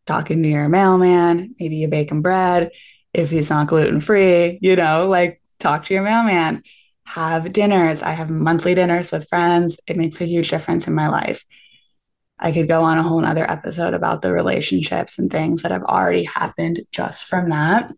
talking 0.05 0.43
to 0.43 0.49
your 0.49 0.69
mailman, 0.69 1.55
maybe 1.59 1.77
you 1.77 1.87
bake 1.87 2.11
him 2.11 2.21
bread. 2.21 2.71
If 3.15 3.29
he's 3.29 3.49
not 3.49 3.67
gluten 3.67 4.01
free, 4.01 4.59
you 4.61 4.75
know, 4.75 5.07
like 5.07 5.41
talk 5.59 5.85
to 5.85 5.93
your 5.93 6.03
mailman, 6.03 6.63
have 7.05 7.53
dinners. 7.53 8.03
I 8.03 8.11
have 8.11 8.29
monthly 8.29 8.75
dinners 8.75 9.11
with 9.11 9.29
friends. 9.29 9.79
It 9.87 9.95
makes 9.95 10.19
a 10.19 10.25
huge 10.25 10.49
difference 10.49 10.87
in 10.87 10.93
my 10.93 11.07
life. 11.07 11.45
I 12.37 12.51
could 12.51 12.67
go 12.67 12.83
on 12.83 12.97
a 12.97 13.03
whole 13.03 13.21
nother 13.21 13.49
episode 13.49 13.93
about 13.93 14.21
the 14.21 14.33
relationships 14.33 15.17
and 15.17 15.31
things 15.31 15.61
that 15.61 15.71
have 15.71 15.83
already 15.83 16.25
happened 16.25 16.81
just 16.91 17.25
from 17.25 17.51
that. 17.51 17.89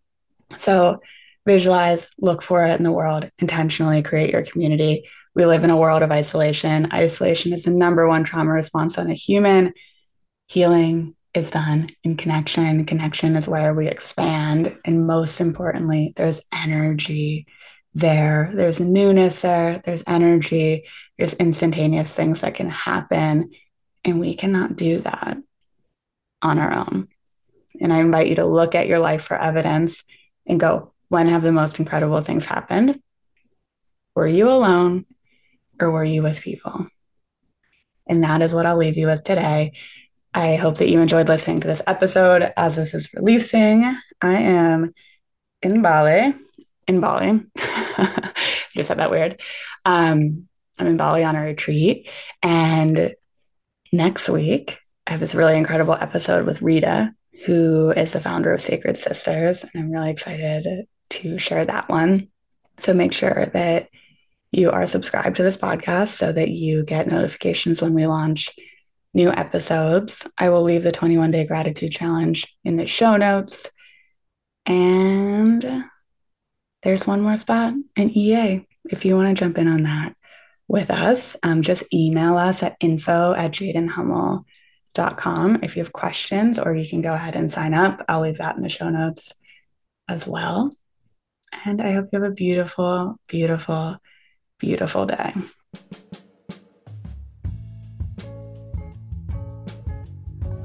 So 0.57 1.01
visualize, 1.47 2.09
look 2.19 2.43
for 2.43 2.65
it 2.67 2.77
in 2.77 2.83
the 2.83 2.91
world, 2.91 3.27
intentionally 3.39 4.03
create 4.03 4.31
your 4.31 4.43
community. 4.43 5.07
We 5.33 5.45
live 5.45 5.63
in 5.63 5.71
a 5.71 5.77
world 5.77 6.03
of 6.03 6.11
isolation. 6.11 6.91
Isolation 6.93 7.53
is 7.53 7.63
the 7.63 7.71
number 7.71 8.07
one 8.07 8.23
trauma 8.23 8.51
response 8.51 8.99
on 8.99 9.09
a 9.09 9.15
human. 9.15 9.73
Healing 10.47 11.15
is 11.33 11.51
done 11.51 11.89
in 12.03 12.17
connection. 12.17 12.85
Connection 12.85 13.35
is 13.35 13.47
where 13.47 13.73
we 13.73 13.87
expand. 13.87 14.77
And 14.85 15.05
most 15.07 15.39
importantly, 15.41 16.13
there's 16.15 16.41
energy 16.53 17.47
there. 17.93 18.51
There's 18.53 18.79
newness 18.79 19.41
there. 19.41 19.81
There's 19.83 20.03
energy. 20.07 20.85
There's 21.17 21.33
instantaneous 21.33 22.15
things 22.15 22.41
that 22.41 22.55
can 22.55 22.69
happen. 22.69 23.51
And 24.03 24.19
we 24.19 24.35
cannot 24.35 24.75
do 24.75 24.99
that 24.99 25.37
on 26.41 26.59
our 26.59 26.73
own. 26.73 27.07
And 27.79 27.93
I 27.93 27.99
invite 27.99 28.27
you 28.27 28.35
to 28.35 28.45
look 28.45 28.75
at 28.75 28.87
your 28.87 28.99
life 28.99 29.23
for 29.23 29.37
evidence 29.37 30.03
and 30.45 30.59
go, 30.59 30.93
when 31.09 31.27
have 31.27 31.43
the 31.43 31.51
most 31.51 31.79
incredible 31.79 32.21
things 32.21 32.45
happened? 32.45 32.99
Were 34.15 34.27
you 34.27 34.49
alone 34.49 35.05
or 35.79 35.91
were 35.91 36.03
you 36.03 36.23
with 36.23 36.41
people? 36.41 36.87
And 38.07 38.23
that 38.23 38.41
is 38.41 38.53
what 38.53 38.65
I'll 38.65 38.77
leave 38.77 38.97
you 38.97 39.07
with 39.07 39.23
today. 39.23 39.73
I 40.33 40.55
hope 40.55 40.77
that 40.77 40.89
you 40.89 41.01
enjoyed 41.01 41.27
listening 41.27 41.61
to 41.61 41.67
this 41.67 41.81
episode 41.87 42.51
as 42.55 42.75
this 42.75 42.93
is 42.93 43.13
releasing. 43.13 43.83
I 44.21 44.33
am 44.33 44.93
in 45.61 45.81
Bali, 45.81 46.35
in 46.87 46.99
Bali. 46.99 47.43
Just 48.73 48.87
said 48.87 48.99
that 48.99 49.11
weird. 49.11 49.41
Um, 49.85 50.47
I'm 50.79 50.87
in 50.87 50.97
Bali 50.97 51.23
on 51.23 51.35
a 51.35 51.41
retreat. 51.41 52.09
And 52.43 53.15
next 53.91 54.29
week, 54.29 54.77
I 55.05 55.11
have 55.11 55.19
this 55.19 55.35
really 55.35 55.57
incredible 55.57 55.95
episode 55.95 56.45
with 56.45 56.61
Rita, 56.61 57.13
who 57.45 57.91
is 57.91 58.13
the 58.13 58.19
founder 58.19 58.53
of 58.53 58.61
Sacred 58.61 58.97
Sisters. 58.97 59.63
And 59.63 59.83
I'm 59.83 59.91
really 59.91 60.11
excited 60.11 60.87
to 61.11 61.39
share 61.39 61.65
that 61.65 61.89
one. 61.89 62.27
So 62.77 62.93
make 62.93 63.13
sure 63.13 63.47
that 63.53 63.89
you 64.51 64.71
are 64.71 64.87
subscribed 64.87 65.37
to 65.37 65.43
this 65.43 65.57
podcast 65.57 66.09
so 66.09 66.31
that 66.31 66.49
you 66.49 66.83
get 66.83 67.07
notifications 67.07 67.81
when 67.81 67.93
we 67.93 68.07
launch 68.07 68.49
new 69.13 69.31
episodes. 69.31 70.27
I 70.37 70.49
will 70.49 70.63
leave 70.63 70.83
the 70.83 70.91
21 70.91 71.31
day 71.31 71.45
gratitude 71.45 71.91
challenge 71.91 72.55
in 72.63 72.75
the 72.75 72.87
show 72.87 73.17
notes. 73.17 73.69
And 74.65 75.85
there's 76.83 77.07
one 77.07 77.21
more 77.21 77.35
spot 77.35 77.73
an 77.95 78.09
EA 78.09 78.65
if 78.89 79.05
you 79.05 79.15
want 79.15 79.35
to 79.35 79.39
jump 79.39 79.57
in 79.57 79.67
on 79.67 79.83
that 79.83 80.15
with 80.67 80.91
us. 80.91 81.35
Um, 81.43 81.61
just 81.61 81.83
email 81.93 82.37
us 82.37 82.63
at 82.63 82.77
info 82.79 83.33
at 83.33 83.51
jadenhummel.com 83.51 85.63
if 85.63 85.75
you 85.75 85.83
have 85.83 85.93
questions, 85.93 86.59
or 86.59 86.75
you 86.75 86.87
can 86.87 87.01
go 87.01 87.13
ahead 87.13 87.35
and 87.35 87.51
sign 87.51 87.73
up. 87.73 88.03
I'll 88.07 88.21
leave 88.21 88.37
that 88.37 88.55
in 88.55 88.61
the 88.61 88.69
show 88.69 88.89
notes 88.89 89.33
as 90.07 90.27
well. 90.27 90.71
And 91.65 91.81
I 91.81 91.93
hope 91.93 92.09
you 92.11 92.21
have 92.21 92.31
a 92.31 92.33
beautiful, 92.33 93.19
beautiful, 93.27 93.97
beautiful 94.59 95.05
day. 95.05 95.33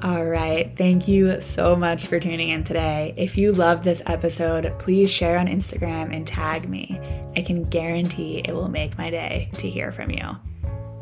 All 0.03 0.25
right. 0.25 0.77
Thank 0.77 1.07
you 1.07 1.41
so 1.41 1.77
much 1.77 2.09
for 2.09 2.19
tuning 2.19 2.49
in 2.49 2.65
today. 2.65 3.15
If 3.17 3.39
you 3.39 3.53
love 3.53 3.85
this 3.85 4.03
episode, 4.07 4.75
please 4.81 5.09
share 5.09 5.39
on 5.39 5.47
Instagram 5.47 6.13
and 6.13 6.27
tag 6.27 6.69
me. 6.69 6.99
I 7.37 7.43
can 7.43 7.63
guarantee 7.63 8.43
it 8.45 8.53
will 8.53 8.69
make 8.69 8.99
my 8.99 9.11
day 9.11 9.49
to 9.59 9.71
hear 9.71 9.93
from 9.93 10.11
you. 10.11 10.37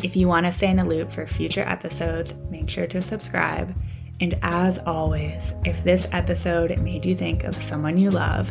If 0.03 0.17
you 0.17 0.29
want 0.29 0.45
to 0.45 0.53
stay 0.53 0.69
in 0.69 0.77
the 0.77 0.85
loop 0.85 1.11
for 1.11 1.27
future 1.27 1.63
episodes, 1.63 2.35
make 2.51 2.69
sure 2.69 2.87
to 2.89 3.01
subscribe. 3.01 3.75
And 4.21 4.35
as 4.43 4.79
always, 4.81 5.55
if 5.65 5.83
this 5.83 6.07
episode 6.13 6.79
made 6.81 7.07
you 7.07 7.17
think 7.17 7.45
of 7.45 7.55
someone 7.55 7.97
you 7.97 8.11
love 8.11 8.51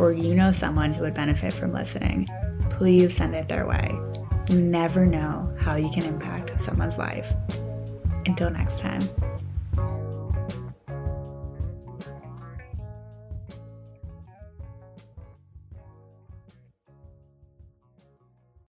or 0.00 0.12
you 0.12 0.36
know 0.36 0.52
someone 0.52 0.92
who 0.92 1.02
would 1.02 1.14
benefit 1.14 1.52
from 1.52 1.72
listening, 1.72 2.28
please 2.70 3.16
send 3.16 3.34
it 3.34 3.48
their 3.48 3.66
way. 3.66 3.98
You 4.48 4.60
never 4.60 5.04
know 5.04 5.52
how 5.58 5.74
you 5.74 5.90
can 5.90 6.04
impact 6.04 6.60
someone's 6.60 6.98
life. 6.98 7.32
Until 8.26 8.50
next 8.50 8.78
time. 8.78 9.00